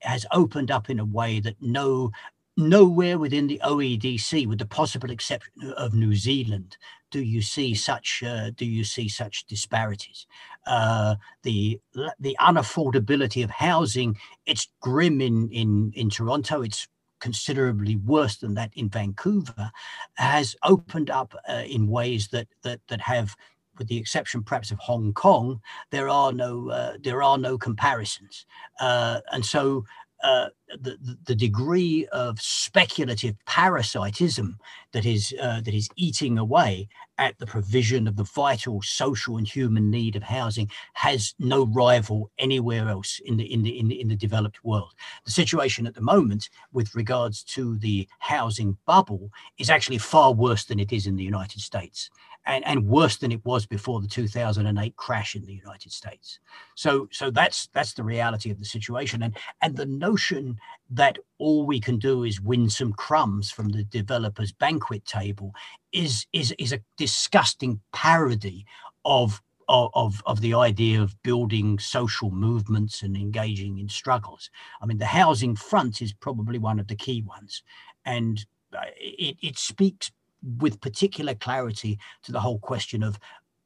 has 0.00 0.26
opened 0.32 0.70
up 0.70 0.90
in 0.90 0.98
a 0.98 1.04
way 1.04 1.40
that 1.40 1.56
no 1.60 2.10
nowhere 2.56 3.18
within 3.18 3.46
the 3.46 3.60
OEDC, 3.64 4.46
with 4.46 4.58
the 4.58 4.66
possible 4.66 5.10
exception 5.10 5.72
of 5.76 5.94
New 5.94 6.14
Zealand, 6.14 6.76
do 7.10 7.22
you 7.22 7.42
see 7.42 7.74
such 7.74 8.22
uh, 8.24 8.50
do 8.50 8.64
you 8.64 8.84
see 8.84 9.08
such 9.08 9.46
disparities? 9.46 10.26
Uh, 10.66 11.16
the 11.42 11.80
the 12.20 12.36
unaffordability 12.40 13.42
of 13.42 13.50
housing 13.50 14.16
it's 14.46 14.68
grim 14.80 15.20
in 15.20 15.48
in 15.50 15.92
in 15.94 16.10
Toronto. 16.10 16.62
It's 16.62 16.86
considerably 17.20 17.96
worse 17.96 18.36
than 18.36 18.54
that 18.54 18.70
in 18.74 18.88
Vancouver. 18.88 19.70
Has 20.14 20.56
opened 20.62 21.10
up 21.10 21.34
uh, 21.48 21.64
in 21.66 21.88
ways 21.88 22.28
that 22.28 22.48
that 22.62 22.80
that 22.88 23.00
have 23.00 23.34
with 23.80 23.88
the 23.88 23.96
exception 23.96 24.42
perhaps 24.44 24.70
of 24.70 24.78
Hong 24.78 25.12
Kong, 25.14 25.60
there 25.90 26.10
are 26.10 26.32
no 26.32 26.68
uh, 26.68 26.92
there 27.02 27.22
are 27.22 27.38
no 27.38 27.56
comparisons, 27.56 28.44
uh, 28.78 29.20
and 29.32 29.44
so 29.44 29.84
uh, 30.22 30.48
the, 30.82 30.98
the 31.24 31.34
degree 31.34 32.06
of 32.12 32.38
speculative 32.38 33.34
parasitism 33.46 34.58
that 34.92 35.06
is 35.06 35.34
uh, 35.40 35.62
that 35.62 35.72
is 35.72 35.88
eating 35.96 36.36
away 36.36 36.88
at 37.16 37.38
the 37.38 37.46
provision 37.46 38.06
of 38.06 38.16
the 38.16 38.24
vital 38.24 38.82
social 38.82 39.38
and 39.38 39.48
human 39.48 39.90
need 39.90 40.16
of 40.16 40.22
housing 40.22 40.70
has 40.92 41.34
no 41.38 41.64
rival 41.66 42.30
anywhere 42.38 42.86
else 42.88 43.18
in 43.24 43.38
the 43.38 43.50
in 43.50 43.62
the 43.62 43.78
in 43.78 43.88
the, 43.88 43.98
in 43.98 44.08
the 44.08 44.16
developed 44.16 44.62
world. 44.62 44.92
The 45.24 45.30
situation 45.30 45.86
at 45.86 45.94
the 45.94 46.02
moment 46.02 46.50
with 46.70 46.94
regards 46.94 47.42
to 47.44 47.78
the 47.78 48.06
housing 48.18 48.76
bubble 48.84 49.30
is 49.56 49.70
actually 49.70 49.98
far 49.98 50.34
worse 50.34 50.64
than 50.66 50.78
it 50.78 50.92
is 50.92 51.06
in 51.06 51.16
the 51.16 51.24
United 51.24 51.60
States 51.60 52.10
and, 52.46 52.66
and 52.66 52.86
worse 52.86 53.16
than 53.16 53.32
it 53.32 53.44
was 53.44 53.66
before 53.66 54.00
the 54.00 54.08
2008 54.08 54.96
crash 54.96 55.36
in 55.36 55.44
the 55.44 55.54
United 55.54 55.92
States. 55.92 56.38
So 56.74 57.08
so 57.12 57.30
that's 57.30 57.68
that's 57.72 57.92
the 57.92 58.04
reality 58.04 58.50
of 58.50 58.58
the 58.58 58.64
situation, 58.64 59.22
and 59.22 59.36
and 59.62 59.76
the 59.76 59.86
notion 59.86 60.58
that 60.90 61.18
all 61.38 61.66
we 61.66 61.80
can 61.80 61.98
do 61.98 62.24
is 62.24 62.40
win 62.40 62.68
some 62.70 62.92
crumbs 62.92 63.50
from 63.50 63.68
the 63.68 63.84
developers' 63.84 64.52
banquet 64.52 65.04
table 65.04 65.54
is 65.92 66.26
is 66.32 66.54
is 66.58 66.72
a 66.72 66.80
disgusting 66.96 67.80
parody 67.92 68.66
of 69.04 69.42
of, 69.70 70.20
of 70.26 70.40
the 70.40 70.54
idea 70.54 71.00
of 71.00 71.20
building 71.22 71.78
social 71.78 72.30
movements 72.30 73.02
and 73.02 73.16
engaging 73.16 73.78
in 73.78 73.88
struggles. 73.88 74.50
I 74.82 74.86
mean, 74.86 74.98
the 74.98 75.06
housing 75.06 75.54
front 75.54 76.02
is 76.02 76.12
probably 76.12 76.58
one 76.58 76.80
of 76.80 76.88
the 76.88 76.96
key 76.96 77.22
ones. 77.22 77.62
And 78.04 78.44
uh, 78.76 78.86
it, 78.96 79.36
it 79.40 79.58
speaks 79.58 80.10
with 80.58 80.80
particular 80.80 81.34
clarity 81.34 81.98
to 82.22 82.32
the 82.32 82.40
whole 82.40 82.58
question 82.58 83.02
of 83.02 83.18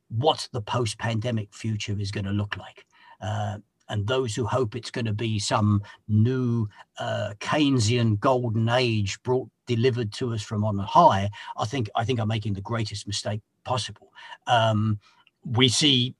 what 0.08 0.48
the 0.52 0.60
post-pandemic 0.60 1.52
future 1.52 1.96
is 1.98 2.10
going 2.10 2.24
to 2.26 2.30
look 2.30 2.56
like. 2.56 2.86
Uh, 3.20 3.58
and 3.88 4.06
those 4.06 4.34
who 4.34 4.46
hope 4.46 4.74
it's 4.74 4.90
going 4.90 5.04
to 5.04 5.12
be 5.12 5.38
some 5.38 5.82
new 6.08 6.66
uh, 6.98 7.34
Keynesian 7.40 8.18
golden 8.18 8.68
age 8.68 9.22
brought 9.22 9.48
delivered 9.66 10.12
to 10.14 10.32
us 10.32 10.42
from 10.42 10.64
on 10.64 10.78
high, 10.78 11.30
I 11.56 11.64
think 11.64 11.88
I 11.94 12.04
think 12.04 12.20
are 12.20 12.26
making 12.26 12.54
the 12.54 12.60
greatest 12.60 13.06
mistake 13.06 13.40
possible. 13.64 14.12
Um, 14.46 14.98
we 15.44 15.68
see 15.68 16.14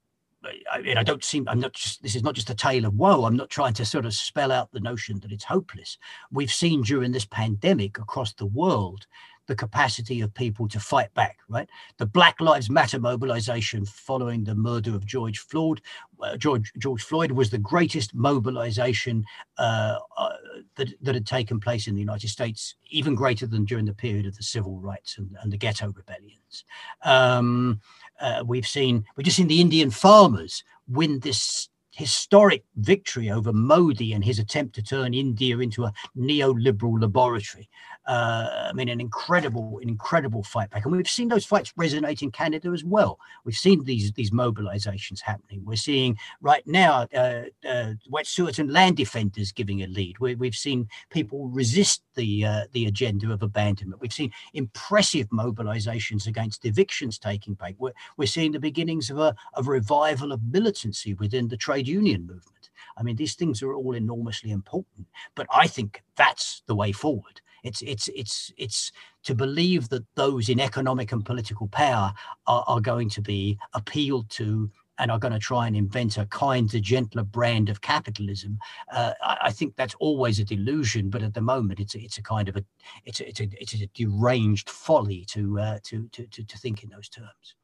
I 0.71 0.95
I 0.99 1.03
don't 1.03 1.25
seem, 1.25 1.49
I'm 1.49 1.61
not 1.61 1.73
just, 1.73 2.03
this 2.03 2.15
is 2.15 2.23
not 2.23 2.35
just 2.35 2.51
a 2.51 2.55
tale 2.55 2.85
of 2.85 2.95
woe. 2.95 3.25
I'm 3.25 3.37
not 3.37 3.51
trying 3.51 3.75
to 3.75 3.85
sort 3.85 4.07
of 4.07 4.15
spell 4.15 4.53
out 4.53 4.71
the 4.73 4.81
notion 4.81 5.21
that 5.21 5.33
it's 5.33 5.45
hopeless. 5.45 5.99
We've 6.31 6.53
seen 6.53 6.83
during 6.83 7.13
this 7.13 7.25
pandemic 7.25 7.99
across 7.99 8.35
the 8.35 8.47
world 8.47 9.07
the 9.47 9.55
capacity 9.55 10.21
of 10.21 10.33
people 10.35 10.69
to 10.69 10.81
fight 10.81 11.13
back, 11.15 11.39
right? 11.49 11.69
The 11.99 12.07
Black 12.07 12.41
Lives 12.41 12.71
Matter 12.71 12.99
mobilization 12.99 13.85
following 13.85 14.45
the 14.45 14.55
murder 14.55 14.95
of 14.95 15.05
George 15.05 15.39
Floyd, 15.39 15.81
uh, 16.23 16.37
George, 16.37 16.73
George 16.79 17.03
Floyd 17.03 17.33
was 17.33 17.51
the 17.51 17.59
greatest 17.59 18.15
mobilization 18.15 19.25
uh, 19.59 19.99
uh, 20.17 20.31
that, 20.77 20.89
that 21.03 21.15
had 21.15 21.27
taken 21.27 21.61
place 21.61 21.87
in 21.87 21.95
the 21.95 22.01
United 22.01 22.29
States, 22.29 22.77
even 22.91 23.15
greater 23.15 23.47
than 23.47 23.65
during 23.65 23.85
the 23.85 23.95
period 23.95 24.27
of 24.27 24.37
the 24.37 24.43
civil 24.43 24.79
rights 24.79 25.19
and, 25.19 25.37
and 25.43 25.53
the 25.53 25.59
ghetto 25.59 25.93
rebellions. 25.93 26.65
Um, 27.03 27.81
uh, 28.21 28.43
we've 28.47 28.67
seen, 28.67 29.05
we've 29.17 29.25
just 29.25 29.37
seen 29.37 29.49
the 29.49 29.61
Indian 29.61 29.91
farmers 29.91 30.65
win 30.89 31.19
this 31.21 31.69
historic 31.95 32.65
victory 32.77 33.31
over 33.31 33.53
Modi 33.53 34.13
and 34.13 34.25
his 34.25 34.39
attempt 34.39 34.75
to 34.75 34.83
turn 34.83 35.15
India 35.15 35.59
into 35.59 35.85
a 35.85 35.93
neoliberal 36.17 37.01
laboratory. 37.01 37.69
Uh, 38.07 38.69
I 38.69 38.73
mean, 38.75 38.91
an 38.91 39.01
incredible, 39.01 39.79
an 39.81 39.89
incredible 39.89 40.43
fight 40.43 40.69
back, 40.69 40.85
and 40.85 40.95
we've 40.95 41.09
seen 41.09 41.29
those 41.29 41.47
fights 41.47 41.73
resonate 41.79 42.21
in 42.21 42.31
Canada 42.31 42.71
as 42.71 42.85
well. 42.85 43.19
We've 43.45 43.57
seen 43.57 43.83
these 43.85 44.13
these 44.13 44.31
mobilisations 44.31 45.23
happening. 45.23 45.65
We're 45.65 45.77
seeing 45.77 46.19
right 46.43 46.67
now 46.67 47.07
uh, 47.15 47.45
uh, 47.67 47.95
Wet'suwet'en 48.13 48.71
land 48.71 48.99
defenders 48.99 49.53
giving 49.53 49.83
a 49.83 49.87
lead. 49.87 50.19
We, 50.19 50.37
have 50.47 50.55
seen 50.55 50.87
people 51.09 51.49
resist 51.49 52.03
the 52.15 52.45
uh, 52.45 52.65
the 52.73 52.85
agenda 52.85 53.33
of 53.33 53.43
abandonment. 53.43 54.03
We've 54.03 54.13
seen 54.13 54.33
impressive 54.53 55.31
mobilizations 55.31 56.27
against 56.27 56.67
evictions 56.67 57.19
taking 57.19 57.57
place. 57.57 57.75
We're, 57.79 57.93
we're 58.19 58.27
seeing 58.27 58.53
the 58.53 58.61
beginnings 58.61 59.09
of 59.09 59.19
a 59.19 59.35
of 59.55 59.67
revival 59.67 60.31
of 60.31 60.43
militancy 60.43 61.15
within 61.15 61.49
the 61.49 61.57
trade 61.57 61.84
union 61.87 62.23
movement. 62.23 62.71
I 62.97 63.03
mean, 63.03 63.17
these 63.17 63.35
things 63.35 63.63
are 63.63 63.75
all 63.75 63.95
enormously 63.95 64.51
important, 64.51 65.07
but 65.35 65.47
I 65.53 65.67
think 65.67 66.03
that's 66.17 66.63
the 66.67 66.77
way 66.77 66.93
forward. 66.93 67.41
It's 67.65 67.81
it's 67.83 68.09
it's 68.09 68.53
it's 68.59 68.93
to 69.25 69.35
believe 69.35 69.89
that 69.89 70.05
those 70.17 70.49
in 70.51 70.61
economic 70.61 71.13
and 71.13 71.25
political 71.25 71.67
power 71.69 72.13
are, 72.47 72.65
are 72.67 72.81
going 72.81 73.09
to 73.11 73.23
be 73.23 73.59
appealed 73.73 74.29
to 74.31 74.71
and 74.99 75.11
are 75.11 75.19
going 75.19 75.33
to 75.33 75.39
try 75.39 75.67
and 75.67 75.75
invent 75.75 76.19
a 76.19 76.27
kinder, 76.27 76.79
gentler 76.79 77.25
brand 77.25 77.69
of 77.69 77.81
capitalism. 77.81 78.59
Uh, 78.93 79.13
I, 79.23 79.39
I, 79.45 79.51
think 79.51 79.75
that's 79.75 79.97
always 79.97 80.39
a 80.39 80.45
delusion, 80.45 81.11
but 81.11 81.23
at 81.23 81.35
the 81.35 81.41
moment, 81.41 81.81
it's 81.81 81.97
a, 81.97 82.01
it's 82.01 82.19
a 82.19 82.23
kind 82.23 82.49
of 82.49 82.57
a 82.57 82.65
it's 83.05 83.21
a, 83.21 83.29
it's 83.29 83.41
a, 83.41 83.49
it's 83.61 83.75
a 83.75 83.87
deranged 83.95 84.71
folly 84.71 85.25
to, 85.31 85.59
uh, 85.59 85.79
to, 85.85 86.09
to 86.13 86.27
to 86.27 86.45
to 86.45 86.59
think 86.59 86.85
in 86.85 86.91
those 86.91 87.09
terms. 87.09 87.57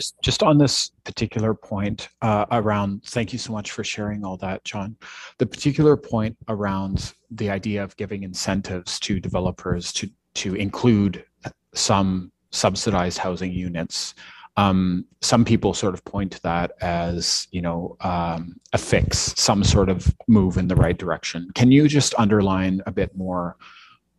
Just, 0.00 0.14
just 0.22 0.42
on 0.42 0.56
this 0.56 0.92
particular 1.04 1.52
point 1.52 2.08
uh, 2.22 2.46
around, 2.52 3.04
thank 3.04 3.34
you 3.34 3.38
so 3.38 3.52
much 3.52 3.72
for 3.72 3.84
sharing 3.84 4.24
all 4.24 4.38
that, 4.38 4.64
John. 4.64 4.96
The 5.36 5.44
particular 5.44 5.94
point 5.94 6.38
around 6.48 7.12
the 7.30 7.50
idea 7.50 7.84
of 7.84 7.94
giving 7.98 8.22
incentives 8.22 8.98
to 9.00 9.20
developers 9.20 9.92
to 9.92 10.08
to 10.36 10.54
include 10.54 11.26
some 11.74 12.32
subsidized 12.50 13.18
housing 13.18 13.52
units. 13.52 14.14
Um, 14.56 15.04
some 15.20 15.44
people 15.44 15.74
sort 15.74 15.92
of 15.92 16.02
point 16.06 16.32
to 16.32 16.42
that 16.44 16.72
as 16.80 17.46
you 17.50 17.60
know 17.60 17.98
um, 18.00 18.56
a 18.72 18.78
fix, 18.78 19.34
some 19.36 19.62
sort 19.62 19.90
of 19.90 20.14
move 20.28 20.56
in 20.56 20.66
the 20.66 20.76
right 20.76 20.96
direction. 20.96 21.50
Can 21.54 21.70
you 21.70 21.88
just 21.88 22.14
underline 22.16 22.80
a 22.86 22.90
bit 22.90 23.14
more 23.14 23.58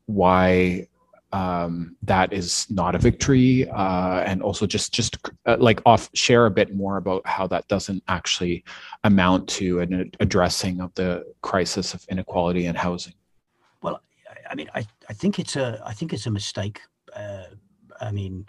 why 0.05 0.87
um, 1.33 1.95
that 2.03 2.33
is 2.33 2.67
not 2.69 2.95
a 2.95 2.97
victory 2.97 3.69
uh, 3.69 4.19
and 4.21 4.41
also 4.41 4.65
just 4.65 4.93
just 4.93 5.17
uh, 5.45 5.57
like 5.59 5.81
off 5.85 6.09
share 6.13 6.45
a 6.45 6.51
bit 6.51 6.75
more 6.75 6.97
about 6.97 7.25
how 7.25 7.47
that 7.47 7.67
doesn't 7.67 8.03
actually 8.07 8.63
amount 9.03 9.47
to 9.47 9.79
an 9.79 10.11
addressing 10.19 10.81
of 10.81 10.93
the 10.95 11.25
crisis 11.41 11.93
of 11.93 12.05
inequality 12.09 12.65
in 12.65 12.75
housing. 12.75 13.13
Well 13.81 14.01
i 14.49 14.55
mean 14.55 14.69
i, 14.75 14.85
I 15.09 15.13
think 15.13 15.39
it's 15.39 15.55
a 15.55 15.81
i 15.85 15.93
think 15.93 16.13
it's 16.13 16.25
a 16.25 16.31
mistake. 16.31 16.81
Uh, 17.15 17.43
i 17.99 18.11
mean 18.11 18.45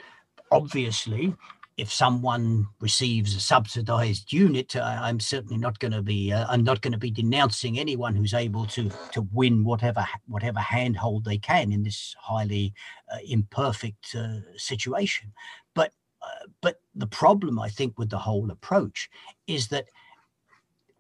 obviously 0.51 1.35
if 1.77 1.93
someone 1.93 2.67
receives 2.81 3.35
a 3.35 3.41
subsidized 3.41 4.33
unit, 4.33 4.77
uh, 4.77 4.99
I'm 5.01 5.21
certainly 5.21 5.57
not 5.57 5.79
going 5.79 5.93
to 5.93 6.03
be 6.03 6.33
uh, 6.33 6.47
I'm 6.49 6.65
not 6.65 6.83
going 6.83 6.93
to 6.93 6.99
be 6.99 7.11
denouncing 7.11 7.79
anyone 7.79 8.15
who's 8.15 8.35
able 8.35 8.67
to 8.67 8.91
to 9.13 9.23
win 9.33 9.65
whatever 9.65 10.07
whatever 10.27 10.61
handhold 10.61 11.25
they 11.25 11.39
can 11.39 11.73
in 11.73 11.83
this 11.83 12.15
highly 12.21 12.75
uh, 13.13 13.19
imperfect 13.27 14.15
uh, 14.15 14.41
situation. 14.57 15.33
But 15.75 15.93
uh, 16.23 16.47
but 16.61 16.81
the 16.95 17.07
problem 17.07 17.59
I 17.59 17.69
think 17.69 17.99
with 17.99 18.11
the 18.11 18.19
whole 18.19 18.51
approach 18.51 19.09
is 19.47 19.69
that 19.69 19.87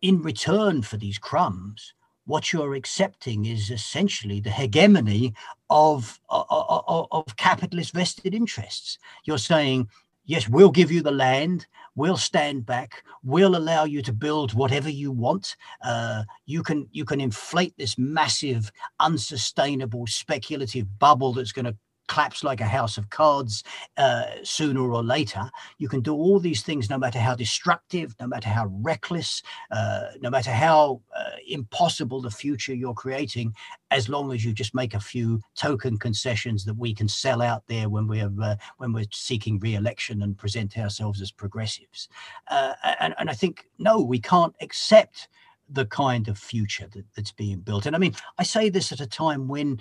in 0.00 0.22
return 0.22 0.82
for 0.82 0.96
these 0.96 1.18
crumbs, 1.18 1.94
what 2.24 2.52
you're 2.52 2.74
accepting 2.74 3.46
is 3.46 3.70
essentially 3.70 4.40
the 4.40 4.50
hegemony 4.50 5.34
of, 5.70 6.20
of, 6.28 7.06
of, 7.10 7.36
capitalist 7.36 7.92
vested 7.92 8.34
interests. 8.34 8.98
You're 9.24 9.38
saying 9.38 9.88
yes, 10.24 10.48
we'll 10.48 10.70
give 10.70 10.90
you 10.90 11.02
the 11.02 11.10
land, 11.10 11.66
we'll 11.94 12.16
stand 12.16 12.64
back, 12.66 13.04
we'll 13.22 13.56
allow 13.56 13.84
you 13.84 14.02
to 14.02 14.12
build 14.12 14.54
whatever 14.54 14.88
you 14.88 15.10
want. 15.10 15.56
Uh, 15.84 16.24
you 16.46 16.62
can 16.62 16.88
you 16.92 17.04
can 17.04 17.20
inflate 17.20 17.74
this 17.76 17.98
massive, 17.98 18.70
unsustainable, 19.00 20.06
speculative 20.06 20.86
bubble 20.98 21.32
that's 21.32 21.52
going 21.52 21.66
to 21.66 21.76
collapse 22.12 22.44
like 22.44 22.60
a 22.60 22.66
house 22.66 22.98
of 22.98 23.08
cards 23.10 23.64
uh, 23.96 24.24
sooner 24.42 24.82
or 24.92 25.02
later. 25.02 25.50
You 25.78 25.88
can 25.88 26.00
do 26.00 26.14
all 26.14 26.38
these 26.38 26.62
things 26.62 26.90
no 26.90 26.98
matter 26.98 27.18
how 27.18 27.34
destructive, 27.34 28.14
no 28.20 28.26
matter 28.26 28.48
how 28.48 28.66
reckless, 28.82 29.42
uh, 29.70 30.08
no 30.20 30.30
matter 30.30 30.52
how 30.52 31.00
uh, 31.16 31.36
impossible 31.48 32.20
the 32.20 32.30
future 32.30 32.74
you're 32.74 32.94
creating, 32.94 33.54
as 33.90 34.08
long 34.08 34.32
as 34.32 34.44
you 34.44 34.52
just 34.52 34.74
make 34.74 34.94
a 34.94 35.00
few 35.00 35.40
token 35.54 35.96
concessions 35.98 36.64
that 36.64 36.76
we 36.76 36.94
can 36.94 37.08
sell 37.08 37.40
out 37.40 37.62
there 37.66 37.88
when 37.88 38.06
we're 38.06 38.32
uh, 38.42 38.56
when 38.78 38.92
we're 38.92 39.12
seeking 39.12 39.58
re-election 39.58 40.22
and 40.22 40.36
present 40.36 40.78
ourselves 40.78 41.20
as 41.20 41.30
progressives. 41.32 42.08
Uh, 42.50 42.74
and, 43.00 43.14
and 43.18 43.30
I 43.30 43.34
think 43.34 43.66
no, 43.78 44.00
we 44.00 44.20
can't 44.20 44.54
accept 44.60 45.28
the 45.68 45.86
kind 45.86 46.28
of 46.28 46.38
future 46.38 46.88
that, 46.92 47.04
that's 47.14 47.32
being 47.32 47.60
built. 47.60 47.86
And 47.86 47.96
I 47.96 47.98
mean, 47.98 48.14
I 48.38 48.42
say 48.42 48.68
this 48.68 48.92
at 48.92 49.00
a 49.00 49.06
time 49.06 49.48
when 49.48 49.80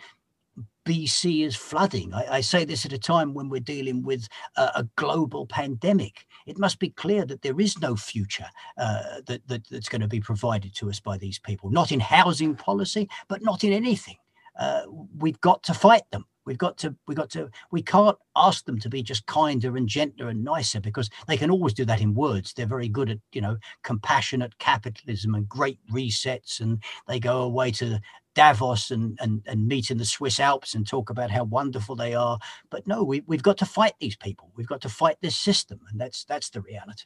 BC 0.85 1.45
is 1.45 1.55
flooding. 1.55 2.13
I, 2.13 2.37
I, 2.37 2.41
say 2.41 2.65
this 2.65 2.85
at 2.85 2.93
a 2.93 2.97
time 2.97 3.33
when 3.33 3.49
we're 3.49 3.59
dealing 3.59 4.01
with 4.01 4.27
a, 4.55 4.85
global 4.95 5.45
pandemic. 5.45 6.25
It 6.47 6.57
must 6.57 6.79
be 6.79 6.89
clear 6.89 7.25
that 7.25 7.43
there 7.43 7.59
is 7.59 7.79
no 7.79 7.95
future 7.95 8.47
uh, 8.77 9.21
that, 9.27 9.47
that, 9.47 9.67
that's 9.69 9.89
going 9.89 10.01
to 10.01 10.07
be 10.07 10.19
provided 10.19 10.73
to 10.75 10.89
us 10.89 10.99
by 10.99 11.17
these 11.17 11.39
people, 11.39 11.69
not 11.69 11.91
in 11.91 11.99
housing 11.99 12.55
policy, 12.55 13.07
but 13.27 13.43
not 13.43 13.63
in 13.63 13.71
anything. 13.73 14.17
Uh, 14.59 14.83
we've 15.17 15.39
got 15.41 15.63
to 15.63 15.73
fight 15.73 16.03
them. 16.11 16.25
We've 16.45 16.57
got 16.57 16.77
to, 16.79 16.95
we've 17.07 17.17
got 17.17 17.29
to, 17.31 17.49
we 17.71 17.81
can't 17.81 18.17
ask 18.35 18.65
them 18.65 18.79
to 18.79 18.89
be 18.89 19.03
just 19.03 19.25
kinder 19.25 19.77
and 19.77 19.87
gentler 19.87 20.29
and 20.29 20.43
nicer 20.43 20.79
because 20.79 21.09
they 21.27 21.37
can 21.37 21.51
always 21.51 21.73
do 21.73 21.85
that 21.85 22.01
in 22.01 22.13
words. 22.13 22.53
They're 22.53 22.65
very 22.65 22.87
good 22.87 23.09
at, 23.09 23.19
you 23.31 23.41
know, 23.41 23.57
compassionate 23.83 24.57
capitalism 24.57 25.35
and 25.35 25.47
great 25.47 25.79
resets, 25.91 26.59
and 26.59 26.81
they 27.07 27.19
go 27.19 27.41
away 27.41 27.71
to 27.71 27.99
Davos 28.33 28.91
and, 28.91 29.17
and, 29.21 29.41
and 29.45 29.67
meet 29.67 29.91
in 29.91 29.97
the 29.97 30.05
Swiss 30.05 30.39
Alps 30.39 30.73
and 30.73 30.87
talk 30.87 31.09
about 31.09 31.31
how 31.31 31.43
wonderful 31.43 31.95
they 31.95 32.13
are. 32.13 32.39
But 32.69 32.87
no, 32.87 33.03
we, 33.03 33.23
we've 33.27 33.43
got 33.43 33.57
to 33.59 33.65
fight 33.65 33.93
these 33.99 34.15
people. 34.15 34.51
We've 34.55 34.67
got 34.67 34.81
to 34.81 34.89
fight 34.89 35.17
this 35.21 35.35
system. 35.35 35.79
And 35.89 35.99
that's 35.99 36.23
that's 36.23 36.49
the 36.49 36.61
reality. 36.61 37.03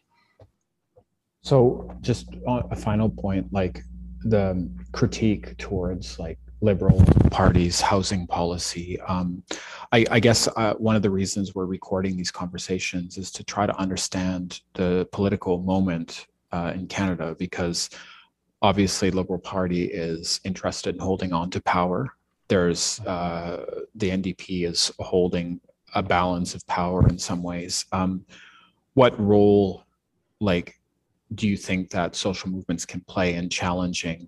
So 1.41 1.95
just 2.02 2.28
a 2.48 2.76
final 2.76 3.10
point, 3.10 3.52
like 3.52 3.84
the 4.21 4.69
critique 4.91 5.58
towards 5.58 6.17
like 6.19 6.39
liberal 6.62 7.04
parties 7.32 7.82
housing 7.82 8.26
policy. 8.28 9.00
Um, 9.02 9.44
I, 9.91 10.06
I, 10.10 10.20
guess 10.20 10.48
uh, 10.56 10.74
one 10.76 10.96
of 10.96 11.02
the 11.02 11.10
reasons 11.10 11.54
we're 11.54 11.65
recording 11.65 12.15
these 12.15 12.32
conversations 12.32 13.18
is 13.18 13.32
to 13.32 13.44
try 13.44 13.65
to 13.65 13.76
understand 13.78 14.62
the 14.74 15.08
political 15.12 15.60
moment 15.60 16.28
uh, 16.52 16.72
in 16.74 16.88
canada 16.88 17.36
because 17.38 17.89
obviously 18.62 19.12
liberal 19.12 19.39
party 19.39 19.86
is 19.86 20.39
interested 20.44 20.96
in 20.96 21.02
holding 21.02 21.34
on 21.34 21.50
to 21.52 21.62
power. 21.62 22.13
There's 22.48 23.00
uh, 23.02 23.65
the 23.96 24.10
ndp 24.12 24.65
is 24.65 24.91
holding 25.00 25.60
a 25.94 26.02
balance 26.02 26.56
of 26.56 26.65
power 26.68 27.08
in 27.08 27.18
some 27.18 27.44
ways. 27.44 27.86
Um, 27.91 28.26
what 28.94 29.20
role 29.20 29.84
like 30.39 30.80
do 31.34 31.48
you 31.48 31.58
think 31.58 31.89
that 31.89 32.15
social 32.15 32.50
movements 32.50 32.86
can 32.86 33.02
play 33.02 33.34
in 33.34 33.50
challenging 33.50 34.28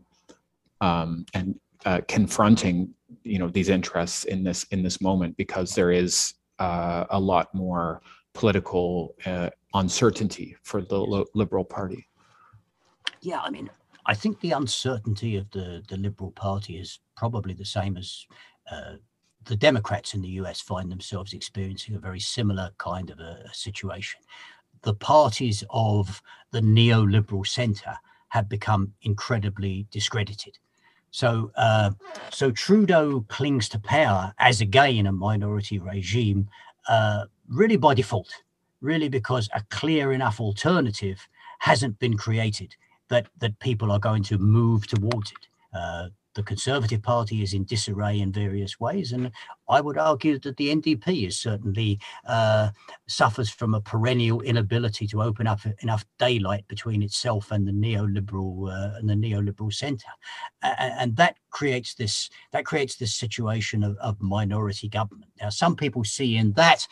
um, 0.81 1.25
and 1.33 1.59
uh, 1.85 2.01
confronting 2.07 2.93
you 3.23 3.39
know 3.39 3.47
these 3.47 3.69
interests 3.69 4.25
in 4.25 4.43
this 4.43 4.63
in 4.71 4.83
this 4.83 5.01
moment 5.01 5.35
because 5.37 5.75
there 5.75 5.91
is 5.91 6.33
uh, 6.59 7.05
a 7.09 7.19
lot 7.19 7.53
more 7.53 8.01
political 8.33 9.15
uh, 9.25 9.49
uncertainty 9.73 10.55
for 10.63 10.81
the 10.81 11.25
liberal 11.33 11.63
party 11.63 12.07
yeah 13.21 13.39
i 13.41 13.49
mean 13.49 13.69
I 14.07 14.13
think 14.13 14.39
the 14.39 14.51
uncertainty 14.51 15.35
of 15.35 15.51
the, 15.51 15.83
the 15.89 15.97
Liberal 15.97 16.31
Party 16.31 16.77
is 16.77 16.99
probably 17.17 17.53
the 17.53 17.65
same 17.65 17.97
as 17.97 18.25
uh, 18.71 18.93
the 19.43 19.57
Democrats 19.57 20.13
in 20.13 20.21
the 20.21 20.29
US 20.41 20.61
find 20.61 20.89
themselves 20.89 21.33
experiencing 21.33 21.95
a 21.95 21.99
very 21.99 22.21
similar 22.21 22.71
kind 22.77 23.09
of 23.09 23.19
a, 23.19 23.43
a 23.49 23.53
situation. 23.53 24.21
The 24.83 24.93
parties 24.93 25.63
of 25.69 26.21
the 26.51 26.61
neoliberal 26.61 27.45
centre 27.45 27.97
have 28.29 28.47
become 28.47 28.93
incredibly 29.01 29.87
discredited. 29.91 30.57
So, 31.17 31.51
uh, 31.55 31.89
so 32.29 32.51
Trudeau 32.51 33.25
clings 33.27 33.67
to 33.69 33.79
power 33.79 34.35
as 34.37 34.61
again 34.61 35.07
a 35.07 35.11
minority 35.11 35.79
regime, 35.79 36.47
uh, 36.87 37.25
really 37.49 37.75
by 37.75 37.95
default, 37.95 38.31
really 38.81 39.09
because 39.09 39.49
a 39.55 39.63
clear 39.71 40.13
enough 40.13 40.39
alternative 40.39 41.27
hasn't 41.57 41.97
been 41.97 42.17
created 42.17 42.75
that 43.07 43.29
that 43.39 43.57
people 43.57 43.91
are 43.91 43.97
going 43.97 44.21
to 44.25 44.37
move 44.37 44.85
towards 44.85 45.31
it. 45.31 45.47
Uh, 45.73 46.09
the 46.37 46.43
Conservative 46.43 47.01
Party 47.01 47.41
is 47.41 47.53
in 47.53 47.65
disarray 47.65 48.19
in 48.19 48.31
various 48.31 48.79
ways, 48.79 49.11
and 49.11 49.31
I 49.67 49.81
would 49.81 49.97
argue 49.97 50.37
that 50.39 50.55
the 50.55 50.69
NDP 50.69 51.27
is 51.27 51.37
certainly 51.37 51.99
uh, 52.27 52.69
suffers 53.07 53.49
from 53.49 53.73
a 53.73 53.81
perennial 53.81 54.41
inability 54.41 55.07
to 55.07 55.23
open 55.23 55.47
up 55.47 55.61
enough 55.81 56.05
daylight 56.19 56.65
between 56.67 57.01
itself 57.01 57.51
and 57.51 57.67
the 57.67 57.71
neoliberal 57.71 58.71
uh, 58.71 58.97
and 58.99 59.09
the 59.09 59.15
neoliberal 59.15 59.73
centre, 59.73 60.13
and, 60.61 61.15
that 61.17 61.37
creates 61.49 61.95
this 61.95 62.29
that 62.51 62.65
creates 62.65 62.97
this 62.97 63.15
situation 63.15 63.83
of, 63.83 63.97
of 63.97 64.21
minority 64.21 64.87
government. 64.87 65.31
Now, 65.41 65.49
some 65.49 65.75
people 65.75 66.03
see 66.03 66.37
in 66.37 66.53
that 66.53 66.87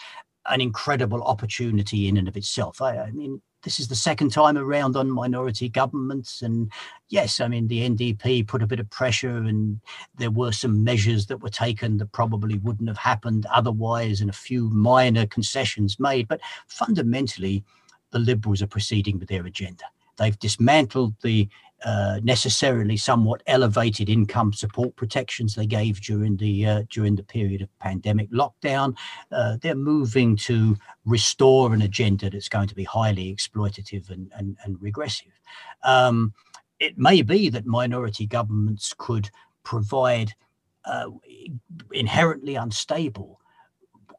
an 0.48 0.60
incredible 0.60 1.22
opportunity 1.24 2.08
in 2.08 2.18
and 2.18 2.28
of 2.28 2.36
itself. 2.36 2.82
I, 2.82 2.98
I 2.98 3.12
mean, 3.12 3.42
this 3.66 3.80
is 3.80 3.88
the 3.88 3.96
second 3.96 4.30
time 4.30 4.58
around 4.58 4.96
on 4.96 5.10
minority 5.10 5.68
governments. 5.68 6.44
And 6.44 6.72
yes, 7.10 7.42
I 7.42 7.48
mean, 7.48 7.68
the 7.68 7.90
NDP 7.90 8.48
put 8.48 8.62
a 8.62 8.68
bit 8.68 8.80
of 8.80 8.90
pressure 8.92 9.38
and 9.38 9.82
there 10.18 10.32
were 10.32 10.52
some 10.52 10.84
measures 10.84 11.26
that 11.26 11.42
were 11.42 11.50
taken 11.50 11.98
that 11.98 12.12
probably 12.12 12.60
wouldn't 12.60 12.88
have 12.88 12.98
happened 12.98 13.48
otherwise 13.52 14.22
and 14.22 14.30
a 14.30 14.34
few 14.34 14.70
minor 14.70 15.26
concessions 15.26 16.00
made. 16.00 16.28
But 16.28 16.42
fundamentally, 16.68 17.64
the 18.12 18.20
Liberals 18.20 18.62
are 18.62 18.68
proceeding 18.68 19.20
with 19.20 19.30
their 19.30 19.46
agenda. 19.46 19.84
They've 20.18 20.40
dismantled 20.40 21.16
the 21.22 21.50
uh, 21.86 22.20
necessarily 22.24 22.98
somewhat 22.98 23.44
elevated 23.46 24.10
income 24.10 24.52
support 24.52 24.96
protections 24.96 25.54
they 25.54 25.68
gave 25.68 26.02
during 26.02 26.36
the 26.38 26.66
uh, 26.66 26.84
during 26.90 27.16
the 27.16 27.24
period 27.24 27.62
of 27.62 27.70
pandemic 27.78 28.28
lockdown. 28.32 28.98
Uh, 29.32 29.58
they're 29.62 29.76
moving 29.76 30.36
to 30.36 30.76
restore 31.06 31.76
an 31.76 31.84
agenda 31.84 32.28
that's 32.28 32.50
going 32.50 32.68
to 32.68 32.74
be 32.74 32.84
highly 32.84 33.32
exploitative 33.32 34.10
and, 34.10 34.32
and, 34.36 34.58
and 34.64 34.82
regressive. 34.82 35.40
Um, 35.84 36.34
it 36.80 36.98
may 36.98 37.22
be 37.22 37.50
that 37.50 37.68
minority 37.68 38.26
governments 38.26 38.96
could 38.98 39.30
provide 39.64 40.34
uh, 40.86 41.12
inherently 41.92 42.56
unstable 42.56 43.40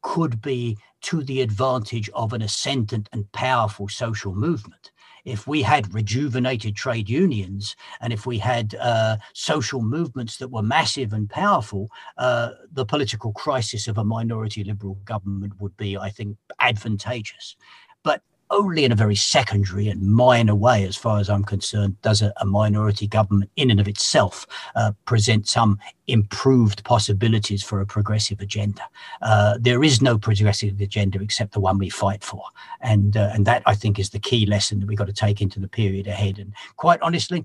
could 0.02 0.40
be 0.40 0.78
to 1.00 1.24
the 1.24 1.40
advantage 1.40 2.08
of 2.10 2.32
an 2.32 2.42
ascendant 2.42 3.08
and 3.12 3.30
powerful 3.32 3.88
social 3.88 4.36
movement 4.36 4.92
if 5.26 5.46
we 5.46 5.60
had 5.60 5.92
rejuvenated 5.92 6.76
trade 6.76 7.10
unions 7.10 7.76
and 8.00 8.12
if 8.12 8.26
we 8.26 8.38
had 8.38 8.76
uh, 8.76 9.16
social 9.34 9.82
movements 9.82 10.38
that 10.38 10.48
were 10.48 10.62
massive 10.62 11.12
and 11.12 11.28
powerful, 11.28 11.90
uh, 12.16 12.52
the 12.72 12.86
political 12.86 13.32
crisis 13.32 13.88
of 13.88 13.98
a 13.98 14.04
minority 14.04 14.62
liberal 14.62 14.94
government 15.04 15.52
would 15.60 15.76
be, 15.76 15.98
I 15.98 16.10
think, 16.10 16.36
advantageous. 16.60 17.56
But 18.04 18.22
only 18.50 18.84
in 18.84 18.92
a 18.92 18.96
very 18.96 19.14
secondary 19.14 19.88
and 19.88 20.02
minor 20.02 20.54
way, 20.54 20.84
as 20.84 20.96
far 20.96 21.18
as 21.18 21.28
I'm 21.28 21.44
concerned, 21.44 22.00
does 22.02 22.22
a, 22.22 22.32
a 22.40 22.44
minority 22.44 23.06
government 23.06 23.50
in 23.56 23.70
and 23.70 23.80
of 23.80 23.88
itself 23.88 24.46
uh, 24.74 24.92
present 25.04 25.48
some 25.48 25.78
improved 26.06 26.84
possibilities 26.84 27.62
for 27.62 27.80
a 27.80 27.86
progressive 27.86 28.40
agenda. 28.40 28.82
Uh, 29.22 29.58
there 29.60 29.82
is 29.82 30.00
no 30.00 30.18
progressive 30.18 30.80
agenda 30.80 31.20
except 31.20 31.52
the 31.52 31.60
one 31.60 31.78
we 31.78 31.90
fight 31.90 32.22
for, 32.22 32.42
and 32.80 33.16
uh, 33.16 33.30
and 33.32 33.46
that 33.46 33.62
I 33.66 33.74
think 33.74 33.98
is 33.98 34.10
the 34.10 34.20
key 34.20 34.46
lesson 34.46 34.80
that 34.80 34.86
we've 34.86 34.98
got 34.98 35.06
to 35.06 35.12
take 35.12 35.40
into 35.40 35.60
the 35.60 35.68
period 35.68 36.06
ahead. 36.06 36.38
And 36.38 36.52
quite 36.76 37.00
honestly, 37.02 37.44